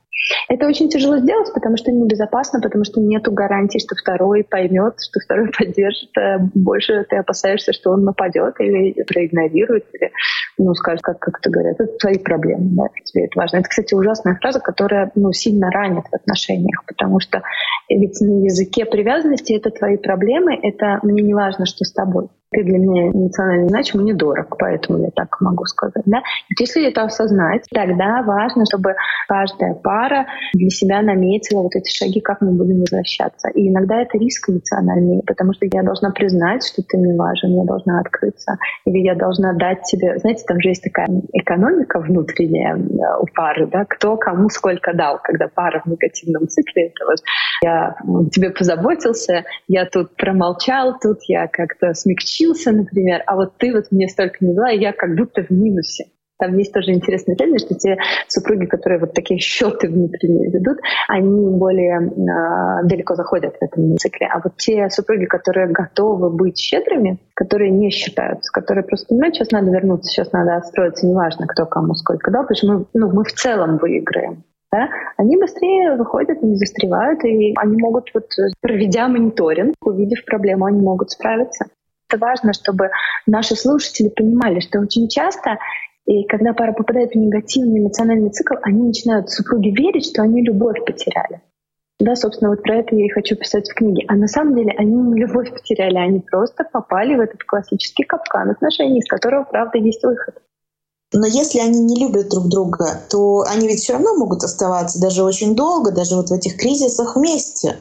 Это 0.48 0.66
очень 0.66 0.88
тяжело 0.88 1.18
сделать, 1.18 1.52
потому 1.52 1.76
что 1.76 1.92
небезопасно, 1.92 2.60
потому 2.60 2.84
что 2.84 3.00
нету 3.00 3.32
гарантии, 3.32 3.78
что 3.78 3.94
второй 3.94 4.44
поймет, 4.44 4.94
что 4.98 5.20
второй 5.20 5.50
поддержит. 5.58 6.16
Э, 6.16 6.38
больше 6.54 7.04
ты 7.08 7.16
опасаешься, 7.16 7.72
что 7.72 7.90
он 7.90 8.04
нападет 8.04 8.54
или 8.58 9.02
проигнорирует, 9.04 9.86
или 9.92 10.10
ну, 10.58 10.74
скажет, 10.74 11.02
как, 11.02 11.18
как 11.18 11.38
это 11.38 11.50
говорят, 11.50 11.80
это 11.80 11.92
твои 11.98 12.18
проблемы, 12.18 12.68
да, 12.70 12.84
тебе 13.04 13.26
это 13.26 13.38
важно. 13.38 13.58
Это, 13.58 13.68
кстати, 13.68 13.94
ужасная 13.94 14.36
фраза, 14.40 14.60
которая 14.60 15.12
ну, 15.14 15.32
сильно 15.32 15.70
ранит 15.70 16.04
в 16.10 16.14
отношениях, 16.14 16.84
потому 16.86 17.20
что 17.20 17.42
ведь 17.88 18.20
на 18.20 18.44
языке 18.44 18.84
привязанности 18.84 19.52
это 19.52 19.70
твои 19.70 19.96
проблемы, 19.96 20.58
это 20.60 20.98
мне 21.02 21.22
не 21.22 21.34
важно, 21.34 21.66
что 21.66 21.84
с 21.84 21.92
тобой 21.92 22.28
ты 22.50 22.62
для 22.62 22.78
меня 22.78 23.08
эмоционально 23.08 23.68
значим 23.68 24.00
и 24.00 24.04
недорог, 24.04 24.56
поэтому 24.58 25.00
я 25.02 25.10
так 25.10 25.40
могу 25.40 25.64
сказать. 25.64 26.04
Да? 26.06 26.18
Вот 26.18 26.60
если 26.60 26.88
это 26.88 27.02
осознать, 27.02 27.64
тогда 27.72 28.22
важно, 28.22 28.64
чтобы 28.66 28.94
каждая 29.28 29.74
пара 29.74 30.26
для 30.54 30.70
себя 30.70 31.02
наметила 31.02 31.62
вот 31.62 31.74
эти 31.74 31.90
шаги, 31.90 32.20
как 32.20 32.40
мы 32.40 32.52
будем 32.52 32.80
возвращаться. 32.80 33.48
И 33.48 33.68
иногда 33.68 34.00
это 34.00 34.16
риск 34.18 34.48
эмоциональный, 34.48 35.22
потому 35.26 35.54
что 35.54 35.66
я 35.70 35.82
должна 35.82 36.10
признать, 36.10 36.64
что 36.64 36.82
ты 36.82 36.98
мне 36.98 37.16
важен, 37.16 37.56
я 37.56 37.64
должна 37.64 38.00
открыться, 38.00 38.58
или 38.84 38.98
я 38.98 39.14
должна 39.14 39.52
дать 39.54 39.82
тебе... 39.82 40.18
Знаете, 40.18 40.44
там 40.46 40.60
же 40.60 40.68
есть 40.68 40.84
такая 40.84 41.08
экономика 41.32 41.98
внутренняя 41.98 42.76
э, 42.76 43.20
у 43.20 43.26
пары, 43.34 43.66
да, 43.66 43.84
кто 43.84 44.16
кому 44.16 44.48
сколько 44.50 44.94
дал, 44.94 45.18
когда 45.22 45.48
пара 45.48 45.82
в 45.84 45.88
негативном 45.88 46.48
цикле. 46.48 46.88
Это 46.88 47.04
вот 47.06 47.18
я 47.64 47.96
тебе 48.30 48.50
позаботился, 48.50 49.44
я 49.66 49.84
тут 49.84 50.14
промолчал, 50.16 50.98
тут 51.00 51.18
я 51.28 51.48
как-то 51.48 51.92
смягчил 51.94 52.35
учился, 52.36 52.72
например, 52.72 53.22
а 53.26 53.36
вот 53.36 53.56
ты 53.58 53.72
вот 53.72 53.86
мне 53.90 54.08
столько 54.08 54.44
не 54.44 54.54
дала, 54.54 54.72
и 54.72 54.80
я 54.80 54.92
как 54.92 55.16
будто 55.16 55.42
в 55.42 55.50
минусе. 55.50 56.06
Там 56.38 56.54
есть 56.58 56.72
тоже 56.72 56.92
интересный 56.92 57.32
исследование, 57.32 57.58
что 57.58 57.74
те 57.76 57.96
супруги, 58.28 58.66
которые 58.66 59.00
вот 59.00 59.14
такие 59.14 59.40
счеты 59.40 59.88
внутренние 59.88 60.50
ведут, 60.50 60.76
они 61.08 61.48
более 61.56 61.96
э, 61.96 62.86
далеко 62.86 63.14
заходят 63.14 63.54
в 63.56 63.62
этом 63.62 63.96
цикле. 63.96 64.28
А 64.30 64.40
вот 64.44 64.54
те 64.58 64.90
супруги, 64.90 65.24
которые 65.24 65.68
готовы 65.68 66.28
быть 66.28 66.58
щедрыми, 66.58 67.18
которые 67.34 67.70
не 67.70 67.88
считаются, 67.88 68.52
которые 68.52 68.84
просто 68.84 69.06
понимают, 69.08 69.34
сейчас 69.34 69.50
надо 69.50 69.70
вернуться, 69.70 70.10
сейчас 70.10 70.30
надо 70.32 70.56
отстроиться, 70.56 71.06
неважно, 71.06 71.46
кто 71.46 71.64
кому 71.64 71.94
сколько 71.94 72.30
дал, 72.30 72.42
потому 72.42 72.56
что 72.56 72.66
мы, 72.66 72.86
ну, 72.92 73.12
мы 73.14 73.24
в 73.24 73.32
целом 73.32 73.78
выиграем. 73.78 74.44
Да, 74.70 74.88
они 75.16 75.38
быстрее 75.38 75.96
выходят, 75.96 76.42
не 76.42 76.56
застревают, 76.56 77.24
и 77.24 77.54
они 77.56 77.80
могут, 77.80 78.10
вот, 78.12 78.26
проведя 78.60 79.08
мониторинг, 79.08 79.74
увидев 79.80 80.24
проблему, 80.26 80.66
они 80.66 80.82
могут 80.82 81.12
справиться. 81.12 81.66
Это 82.08 82.18
важно, 82.18 82.52
чтобы 82.52 82.90
наши 83.26 83.56
слушатели 83.56 84.08
понимали, 84.08 84.60
что 84.60 84.80
очень 84.80 85.08
часто 85.08 85.58
и 86.06 86.22
когда 86.24 86.52
пара 86.54 86.72
попадает 86.72 87.12
в 87.12 87.16
негативный 87.16 87.80
эмоциональный 87.80 88.30
цикл, 88.30 88.54
они 88.62 88.82
начинают 88.82 89.28
супруги 89.30 89.68
верить, 89.70 90.06
что 90.06 90.22
они 90.22 90.40
любовь 90.40 90.84
потеряли. 90.84 91.42
Да, 91.98 92.14
собственно, 92.14 92.50
вот 92.50 92.62
про 92.62 92.76
это 92.76 92.94
я 92.94 93.06
и 93.06 93.10
хочу 93.10 93.36
писать 93.36 93.68
в 93.68 93.74
книге. 93.74 94.04
А 94.06 94.14
на 94.14 94.28
самом 94.28 94.54
деле 94.54 94.72
они 94.78 94.94
не 94.94 95.20
любовь 95.20 95.50
потеряли, 95.52 95.96
они 95.96 96.20
просто 96.20 96.64
попали 96.64 97.16
в 97.16 97.20
этот 97.20 97.42
классический 97.42 98.04
капкан 98.04 98.50
отношений, 98.50 99.00
из 99.00 99.08
которого, 99.08 99.44
правда, 99.44 99.78
есть 99.78 100.04
выход. 100.04 100.36
Но 101.12 101.26
если 101.26 101.58
они 101.58 101.80
не 101.80 102.04
любят 102.04 102.28
друг 102.28 102.48
друга, 102.48 103.00
то 103.10 103.44
они 103.48 103.66
ведь 103.66 103.80
все 103.80 103.94
равно 103.94 104.14
могут 104.16 104.44
оставаться 104.44 105.00
даже 105.00 105.24
очень 105.24 105.56
долго, 105.56 105.90
даже 105.90 106.16
вот 106.16 106.28
в 106.28 106.32
этих 106.32 106.56
кризисах 106.56 107.16
вместе. 107.16 107.76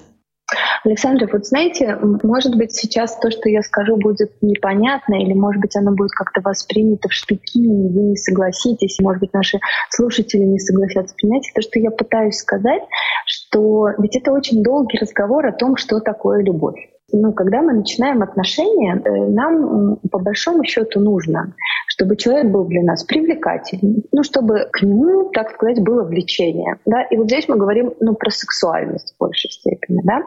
Александра, 0.86 1.28
вот 1.32 1.46
знаете, 1.46 1.98
может 2.24 2.56
быть, 2.56 2.74
сейчас 2.74 3.18
то, 3.18 3.32
что 3.32 3.50
я 3.50 3.62
скажу, 3.62 3.98
будет 3.98 4.32
непонятно, 4.42 5.16
или, 5.16 5.34
может 5.34 5.62
быть, 5.62 5.76
оно 5.76 5.92
будет 5.92 6.12
как-то 6.12 6.42
воспринято 6.42 7.10
в 7.10 7.14
штыки, 7.14 7.60
и 7.60 7.90
вы 7.90 8.02
не 8.02 8.16
согласитесь, 8.16 9.00
может 9.00 9.22
быть, 9.22 9.34
наши 9.34 9.60
слушатели 9.90 10.44
не 10.44 10.60
согласятся. 10.60 11.16
Понимаете, 11.20 11.52
то, 11.56 11.62
что 11.62 11.80
я 11.80 11.92
пытаюсь 11.92 12.36
сказать, 12.36 12.84
что 13.26 13.90
ведь 13.98 14.16
это 14.16 14.32
очень 14.32 14.64
долгий 14.64 14.98
разговор 15.00 15.46
о 15.48 15.52
том, 15.52 15.76
что 15.78 16.00
такое 16.00 16.44
любовь. 16.44 16.95
Ну, 17.12 17.34
когда 17.34 17.62
мы 17.62 17.74
начинаем 17.74 18.24
отношения, 18.24 18.96
э, 18.96 19.10
нам 19.30 19.98
по 20.12 20.18
большому 20.18 20.64
счету 20.64 21.00
нужно, 21.00 21.54
чтобы 21.88 22.16
человек 22.16 22.52
был 22.52 22.66
для 22.66 22.82
нас 22.82 23.04
привлекательным, 23.04 24.04
ну, 24.12 24.24
чтобы 24.24 24.68
к 24.72 24.82
нему, 24.82 25.30
так 25.30 25.52
сказать, 25.52 25.84
было 25.84 26.04
влечение. 26.04 26.78
Да? 26.86 27.04
И 27.04 27.18
вот 27.18 27.28
здесь 27.28 27.48
мы 27.48 27.58
говорим 27.58 27.94
ну, 28.00 28.16
про 28.16 28.32
сексуальность 28.32 29.14
в 29.14 29.20
большей 29.20 29.52
степени. 29.52 30.02
Да? 30.04 30.24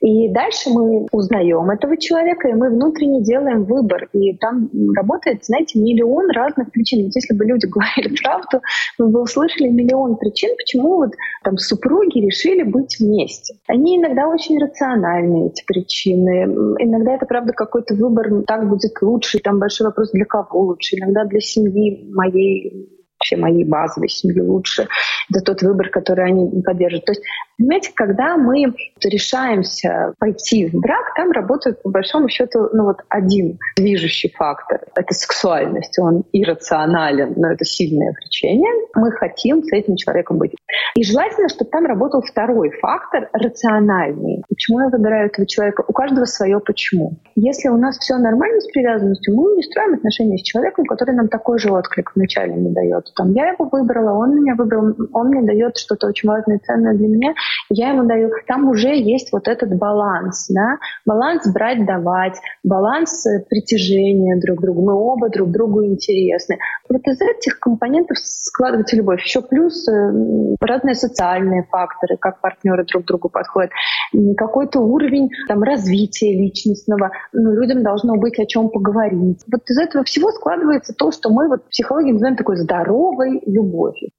И 0.00 0.28
дальше 0.30 0.70
мы 0.70 1.06
узнаем 1.12 1.70
этого 1.70 1.96
человека, 1.96 2.48
и 2.48 2.54
мы 2.54 2.70
внутренне 2.70 3.22
делаем 3.22 3.64
выбор. 3.64 4.08
И 4.12 4.36
там 4.38 4.68
работает, 4.96 5.44
знаете, 5.44 5.78
миллион 5.78 6.30
разных 6.30 6.72
причин. 6.72 7.04
Ведь 7.04 7.14
если 7.14 7.34
бы 7.34 7.44
люди 7.44 7.66
говорили 7.70 8.16
правду, 8.20 8.60
мы 8.98 9.08
бы 9.08 9.22
услышали 9.22 9.68
миллион 9.68 10.16
причин, 10.16 10.56
почему 10.56 10.96
вот 10.96 11.12
там 11.44 11.56
супруги 11.56 12.18
решили 12.18 12.64
быть 12.64 12.98
вместе. 12.98 13.54
Они 13.68 13.98
иногда 13.98 14.26
очень 14.26 14.58
рациональны, 14.58 15.46
эти 15.46 15.64
причины. 15.64 15.99
Иногда 16.08 17.14
это, 17.14 17.26
правда, 17.26 17.52
какой-то 17.52 17.94
выбор, 17.94 18.42
так 18.46 18.68
будет 18.68 18.92
лучше. 19.02 19.38
Там 19.38 19.58
большой 19.58 19.86
вопрос, 19.86 20.10
для 20.12 20.24
кого 20.24 20.60
лучше. 20.62 20.96
Иногда 20.96 21.24
для 21.24 21.40
семьи 21.40 22.08
моей 22.12 22.96
вообще 23.20 23.36
моей 23.36 23.64
базовой 23.64 24.08
семьи 24.08 24.40
лучше. 24.40 24.88
Это 25.30 25.44
тот 25.44 25.62
выбор, 25.62 25.90
который 25.90 26.24
они 26.24 26.62
поддерживают. 26.62 27.04
То 27.04 27.12
есть, 27.12 27.22
понимаете, 27.60 27.92
когда 27.94 28.36
мы 28.36 28.74
решаемся 29.04 30.14
пойти 30.18 30.66
в 30.66 30.80
брак, 30.80 31.14
там 31.16 31.30
работает 31.30 31.82
по 31.82 31.90
большому 31.90 32.28
счету 32.28 32.68
ну, 32.72 32.84
вот 32.84 32.98
один 33.08 33.58
движущий 33.76 34.32
фактор. 34.36 34.80
Это 34.94 35.14
сексуальность. 35.14 35.98
Он 35.98 36.24
иррационален, 36.32 37.34
но 37.36 37.52
это 37.52 37.64
сильное 37.64 38.12
влечение. 38.20 38.88
Мы 38.94 39.12
хотим 39.12 39.62
с 39.62 39.72
этим 39.72 39.96
человеком 39.96 40.38
быть. 40.38 40.52
И 40.96 41.04
желательно, 41.04 41.48
чтобы 41.48 41.70
там 41.70 41.86
работал 41.86 42.22
второй 42.22 42.70
фактор, 42.80 43.28
рациональный. 43.32 44.42
Почему 44.48 44.80
я 44.80 44.88
выбираю 44.88 45.26
этого 45.26 45.46
человека? 45.46 45.84
У 45.86 45.92
каждого 45.92 46.24
свое 46.24 46.58
почему. 46.60 47.18
Если 47.36 47.68
у 47.68 47.76
нас 47.76 47.98
все 47.98 48.16
нормально 48.16 48.60
с 48.60 48.66
привязанностью, 48.66 49.36
мы 49.36 49.56
не 49.56 49.62
строим 49.62 49.94
отношения 49.94 50.38
с 50.38 50.42
человеком, 50.42 50.84
который 50.86 51.14
нам 51.14 51.28
такой 51.28 51.58
же 51.58 51.70
отклик 51.70 52.12
вначале 52.14 52.54
не 52.54 52.70
дает 52.70 53.10
там 53.20 53.32
я 53.32 53.48
его 53.48 53.68
выбрала, 53.70 54.18
он 54.18 54.36
меня 54.36 54.54
выбрал, 54.54 54.94
он 55.12 55.28
мне 55.28 55.42
дает 55.42 55.76
что-то 55.76 56.06
очень 56.08 56.26
важное 56.26 56.56
и 56.56 56.64
ценное 56.64 56.94
для 56.94 57.06
меня, 57.06 57.34
я 57.70 57.90
ему 57.90 58.06
даю. 58.06 58.30
Там 58.46 58.68
уже 58.68 58.94
есть 58.96 59.32
вот 59.32 59.48
этот 59.48 59.76
баланс, 59.76 60.48
да, 60.48 60.78
баланс 61.06 61.46
брать, 61.52 61.86
давать, 61.86 62.36
баланс 62.64 63.26
э, 63.26 63.44
притяжения 63.48 64.40
друг 64.40 64.58
к 64.58 64.62
другу. 64.62 64.82
Мы 64.82 64.94
оба 64.94 65.28
друг 65.28 65.50
другу 65.50 65.84
интересны. 65.84 66.58
Вот 66.88 67.06
из 67.06 67.20
этих 67.20 67.58
компонентов 67.58 68.18
складывается 68.18 68.96
любовь. 68.96 69.22
Еще 69.22 69.42
плюс 69.42 69.88
э, 69.88 70.56
разные 70.60 70.94
социальные 70.94 71.66
факторы, 71.70 72.16
как 72.16 72.40
партнеры 72.40 72.84
друг 72.84 73.04
к 73.04 73.06
другу 73.06 73.28
подходят, 73.28 73.70
какой-то 74.36 74.80
уровень 74.80 75.30
там, 75.48 75.62
развития 75.62 76.32
личностного. 76.32 77.10
Ну, 77.32 77.52
людям 77.52 77.82
должно 77.82 78.16
быть 78.16 78.38
о 78.38 78.46
чем 78.46 78.70
поговорить. 78.70 79.40
Вот 79.50 79.62
из 79.68 79.78
этого 79.78 80.04
всего 80.04 80.30
складывается 80.30 80.94
то, 80.94 81.10
что 81.10 81.30
мы 81.30 81.48
вот 81.48 81.64
в 81.64 81.68
психологии 81.68 82.12
называем 82.12 82.36
такой 82.36 82.56
здоровой 82.56 83.42
любовью. 83.46 84.10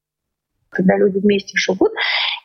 Когда 0.70 0.98
люди 0.98 1.20
вместе 1.20 1.52
живут, 1.56 1.92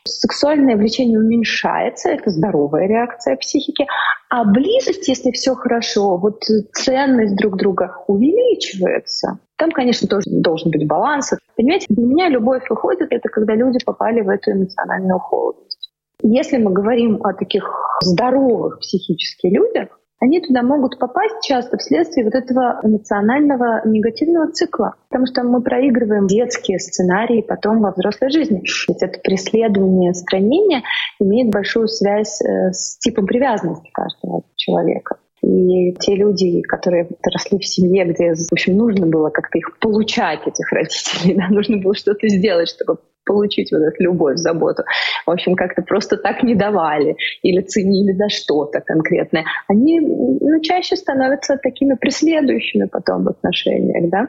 сексуальное 0.07 0.75
влечение 0.75 1.19
уменьшается, 1.19 2.09
это 2.09 2.29
здоровая 2.29 2.87
реакция 2.87 3.35
психики, 3.37 3.85
а 4.29 4.43
близость, 4.43 5.07
если 5.07 5.31
все 5.31 5.55
хорошо, 5.55 6.17
вот 6.17 6.43
ценность 6.73 7.35
друг 7.35 7.57
друга 7.57 8.03
увеличивается. 8.07 9.39
Там, 9.57 9.71
конечно, 9.71 10.07
тоже 10.07 10.25
должен 10.29 10.71
быть 10.71 10.87
баланс. 10.87 11.33
Понимаете, 11.55 11.85
для 11.89 12.05
меня 12.05 12.29
любовь 12.29 12.63
выходит, 12.69 13.07
это 13.11 13.29
когда 13.29 13.55
люди 13.55 13.79
попали 13.85 14.21
в 14.21 14.29
эту 14.29 14.51
эмоциональную 14.51 15.19
холодность. 15.19 15.91
Если 16.23 16.57
мы 16.57 16.71
говорим 16.71 17.23
о 17.23 17.33
таких 17.33 17.63
здоровых 18.01 18.79
психически 18.79 19.47
людях, 19.47 19.99
они 20.19 20.41
туда 20.41 20.63
могут 20.63 20.97
попасть 20.97 21.35
часто 21.43 21.77
вследствие 21.77 22.25
вот 22.25 22.33
этого 22.33 22.79
эмоционального 22.83 23.81
негативного 23.85 24.51
цикла. 24.51 24.95
Потому 25.09 25.27
что 25.27 25.43
мы 25.43 25.61
проигрываем 25.61 26.27
детские 26.27 26.79
сценарии 26.79 27.41
потом 27.41 27.81
во 27.81 27.91
взрослой 27.91 28.29
жизни. 28.31 28.63
Ведь 28.87 29.03
это 29.03 29.19
преследование, 29.19 30.13
странение 30.13 30.81
имеет 31.19 31.51
большую 31.51 31.87
связь 31.87 32.41
э, 32.41 32.71
с 32.71 32.97
типом 32.97 33.27
привязанности 33.27 33.89
каждого 33.93 34.43
человека. 34.55 35.17
И 35.43 35.93
те 35.99 36.15
люди, 36.15 36.61
которые 36.61 37.07
росли 37.23 37.59
в 37.59 37.65
семье, 37.65 38.05
где, 38.05 38.33
в 38.33 38.51
общем, 38.51 38.75
нужно 38.75 39.05
было 39.05 39.29
как-то 39.29 39.59
их 39.59 39.77
получать, 39.79 40.47
этих 40.47 40.71
родителей, 40.71 41.35
да, 41.37 41.47
нужно 41.49 41.77
было 41.77 41.93
что-то 41.93 42.27
сделать, 42.27 42.69
чтобы 42.69 42.97
получить 43.27 43.71
вот 43.71 43.81
эту 43.81 44.03
любовь, 44.03 44.37
заботу. 44.37 44.83
В 45.25 45.31
общем, 45.31 45.55
как-то 45.55 45.81
просто 45.81 46.17
так 46.17 46.43
не 46.43 46.55
давали 46.55 47.15
или 47.43 47.61
ценили 47.61 48.13
за 48.13 48.29
что-то 48.29 48.81
конкретное. 48.81 49.45
Они 49.67 49.99
ну, 49.99 50.59
чаще 50.61 50.95
становятся 50.95 51.57
такими 51.61 51.95
преследующими 51.95 52.87
потом 52.87 53.25
в 53.25 53.29
отношениях, 53.29 54.09
да. 54.09 54.27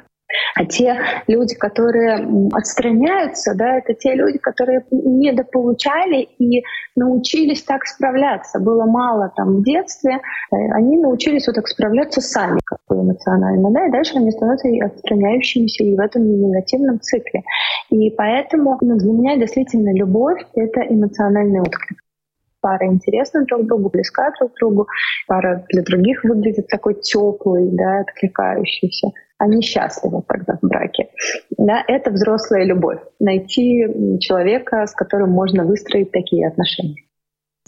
А 0.54 0.64
те 0.66 0.98
люди, 1.26 1.54
которые 1.54 2.28
отстраняются, 2.52 3.54
да, 3.54 3.78
это 3.78 3.94
те 3.94 4.14
люди, 4.14 4.38
которые 4.38 4.84
недополучали 4.90 6.28
и 6.38 6.64
научились 6.96 7.62
так 7.62 7.86
справляться. 7.86 8.60
Было 8.60 8.84
мало 8.84 9.32
там 9.36 9.56
в 9.56 9.64
детстве, 9.64 10.16
э, 10.16 10.56
они 10.72 10.98
научились 10.98 11.46
вот 11.46 11.56
так 11.56 11.66
справляться 11.68 12.20
сами 12.20 12.58
как 12.64 12.78
бы 12.88 12.96
эмоционально, 12.96 13.70
да, 13.70 13.86
и 13.86 13.90
дальше 13.90 14.16
они 14.16 14.30
становятся 14.30 14.68
отстраняющимися 14.84 15.84
и 15.84 15.96
в 15.96 16.00
этом 16.00 16.24
негативном 16.24 17.00
цикле. 17.00 17.42
И 17.90 18.10
поэтому 18.10 18.76
ну, 18.80 18.98
для 18.98 19.12
меня 19.12 19.36
действительно 19.36 19.94
любовь— 19.94 20.40
это 20.54 20.80
эмоциональный 20.80 21.60
отклик 21.60 22.02
пара 22.60 22.86
интересна 22.86 23.44
друг 23.44 23.66
другу, 23.66 23.88
близка 23.88 24.32
друг 24.38 24.52
другу, 24.60 24.88
пара 25.28 25.64
для 25.68 25.82
других 25.82 26.24
выглядит 26.24 26.66
такой 26.66 26.94
теплый, 26.94 27.68
да, 27.70 28.00
откликающийся 28.00 29.12
они 29.38 29.62
счастливы 29.62 30.22
тогда 30.26 30.58
в 30.60 30.66
браке. 30.66 31.08
Да, 31.56 31.82
это 31.86 32.10
взрослая 32.10 32.64
любовь. 32.64 33.00
Найти 33.20 34.18
человека, 34.20 34.86
с 34.86 34.92
которым 34.92 35.30
можно 35.30 35.64
выстроить 35.64 36.10
такие 36.10 36.46
отношения. 36.46 37.07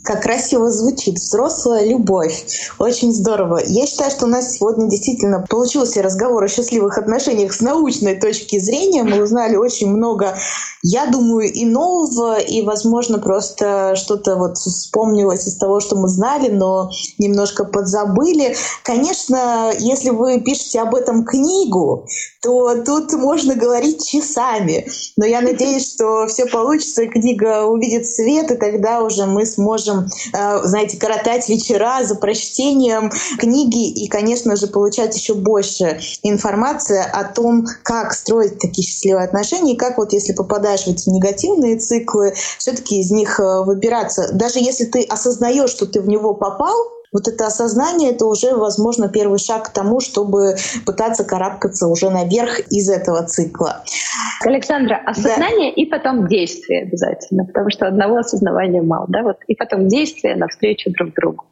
Как 0.03 0.22
красиво 0.22 0.70
звучит. 0.70 1.16
Взрослая 1.16 1.84
любовь. 1.84 2.44
Очень 2.78 3.12
здорово. 3.12 3.61
Я 3.66 3.86
считаю, 3.86 4.11
что 4.11 4.24
у 4.24 4.28
нас 4.28 4.55
сегодня 4.55 4.88
действительно 4.88 5.44
получился 5.48 6.03
разговор 6.03 6.42
о 6.42 6.48
счастливых 6.48 6.96
отношениях 6.96 7.53
с 7.53 7.61
научной 7.61 8.18
точки 8.18 8.59
зрения. 8.59 9.03
Мы 9.03 9.22
узнали 9.22 9.57
очень 9.57 9.90
много, 9.90 10.38
я 10.82 11.07
думаю, 11.07 11.53
и 11.53 11.66
нового, 11.66 12.38
и, 12.38 12.62
возможно, 12.62 13.18
просто 13.18 13.94
что-то 13.94 14.36
вот 14.36 14.57
вспомнилось 14.57 15.46
из 15.46 15.57
того, 15.57 15.80
что 15.80 15.96
мы 15.96 16.09
знали, 16.09 16.48
но 16.48 16.90
немножко 17.18 17.64
подзабыли. 17.64 18.57
Конечно, 18.82 19.70
если 19.78 20.11
вы 20.11 20.40
пишете 20.40 20.80
об 20.80 20.94
этом 20.94 21.24
книгу, 21.24 22.07
то 22.42 22.82
тут 22.84 23.12
можно 23.12 23.55
говорить 23.55 24.09
часами. 24.09 24.86
Но 25.18 25.26
я 25.26 25.42
надеюсь, 25.42 25.92
что 25.92 26.26
все 26.26 26.46
получится, 26.46 27.07
книга 27.07 27.64
увидит 27.64 28.07
свет, 28.07 28.51
и 28.51 28.57
тогда 28.57 29.03
уже 29.03 29.26
мы 29.26 29.44
сможем, 29.44 29.89
э, 30.32 30.61
знаете, 30.64 30.99
коротать 30.99 31.49
вечера 31.49 32.05
за 32.05 32.14
прочтением 32.14 33.11
книги 33.38 33.91
и, 33.91 34.09
конечно 34.09 34.57
же, 34.57 34.66
получать 34.66 35.16
еще 35.16 35.34
больше 35.34 36.01
информации 36.22 37.01
о 37.01 37.24
том, 37.24 37.66
как 37.82 38.14
строить 38.14 38.59
такие 38.59 38.86
счастливые 38.86 39.24
отношения, 39.24 39.74
и 39.74 39.76
как 39.76 39.99
вот 39.99 40.12
если 40.12 40.32
попадаешь 40.32 40.84
в 40.84 40.88
эти 40.88 41.09
негативные 41.09 41.78
циклы, 41.78 42.34
все-таки 42.59 43.01
из 43.01 43.11
них 43.11 43.41
э, 43.41 43.62
выбираться. 43.64 44.30
Даже 44.32 44.59
если 44.59 44.84
ты 44.84 45.03
осознаешь, 45.03 45.70
что 45.70 45.86
ты 45.86 46.01
в 46.01 46.09
него 46.09 46.34
попал, 46.34 46.74
вот 47.12 47.28
это 47.28 47.46
осознание, 47.46 48.12
это 48.12 48.26
уже, 48.26 48.54
возможно, 48.54 49.08
первый 49.08 49.38
шаг 49.38 49.66
к 49.66 49.72
тому, 49.72 50.00
чтобы 50.00 50.56
пытаться 50.86 51.24
карабкаться 51.24 51.86
уже 51.88 52.11
наверх 52.11 52.61
из 52.70 52.88
этого 52.88 53.22
цикла. 53.24 53.82
Александра, 54.44 55.00
осознание 55.04 55.72
да. 55.74 55.82
и 55.82 55.86
потом 55.86 56.28
действие 56.28 56.82
обязательно, 56.82 57.44
потому 57.44 57.70
что 57.70 57.86
одного 57.86 58.18
осознавания 58.18 58.82
мало, 58.82 59.06
да, 59.08 59.22
вот 59.22 59.36
и 59.46 59.54
потом 59.54 59.88
действие 59.88 60.36
навстречу 60.36 60.90
друг 60.92 61.14
другу. 61.14 61.44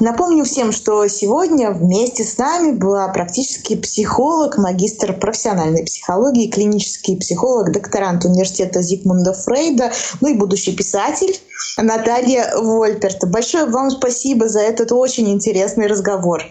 Напомню 0.00 0.44
всем, 0.44 0.72
что 0.72 1.06
сегодня 1.08 1.70
вместе 1.70 2.24
с 2.24 2.38
нами 2.38 2.72
была 2.72 3.08
практически 3.08 3.76
психолог, 3.76 4.58
магистр 4.58 5.12
профессиональной 5.12 5.84
психологии, 5.84 6.50
клинический 6.50 7.16
психолог, 7.16 7.72
докторант 7.72 8.24
университета 8.24 8.82
Зигмунда 8.82 9.32
Фрейда, 9.32 9.92
ну 10.20 10.28
и 10.28 10.38
будущий 10.38 10.76
писатель 10.76 11.38
Наталья 11.76 12.56
Вольперт. 12.56 13.30
Большое 13.30 13.66
вам 13.66 13.90
спасибо 13.90 14.48
за 14.48 14.60
этот 14.60 14.92
очень 14.92 15.30
интересный 15.30 15.86
разговор. 15.86 16.42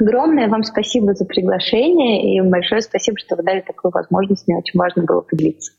Огромное 0.00 0.48
вам 0.48 0.62
спасибо 0.62 1.14
за 1.14 1.24
приглашение 1.24 2.36
и 2.36 2.40
большое 2.40 2.82
спасибо, 2.82 3.18
что 3.18 3.36
вы 3.36 3.42
дали 3.42 3.60
такую 3.60 3.90
возможность. 3.92 4.46
Мне 4.46 4.58
очень 4.58 4.78
важно 4.78 5.02
было 5.02 5.22
поделиться. 5.22 5.72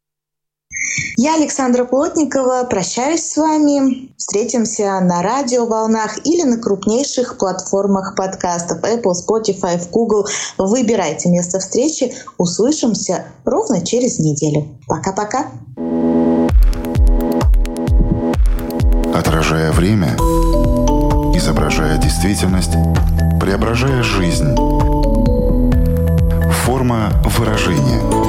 Я, 1.18 1.36
Александра 1.36 1.84
Плотникова, 1.84 2.64
прощаюсь 2.64 3.24
с 3.24 3.38
вами. 3.38 4.10
Встретимся 4.18 5.00
на 5.02 5.22
радиоволнах 5.22 6.26
или 6.26 6.44
на 6.44 6.58
крупнейших 6.58 7.38
платформах 7.38 8.16
подкастов 8.16 8.80
Apple, 8.84 9.14
Spotify, 9.14 9.80
Google. 9.92 10.28
Выбирайте 10.58 11.30
место 11.30 11.60
встречи. 11.60 12.14
Услышимся 12.38 13.26
ровно 13.44 13.86
через 13.86 14.20
неделю. 14.20 14.80
Пока-пока. 14.88 15.48
Отражая 19.14 19.72
время, 19.74 20.16
изображая 21.36 21.98
действительность, 21.98 22.72
преображая 23.42 24.04
жизнь. 24.04 24.56
Форма 26.66 27.12
выражения– 27.26 28.00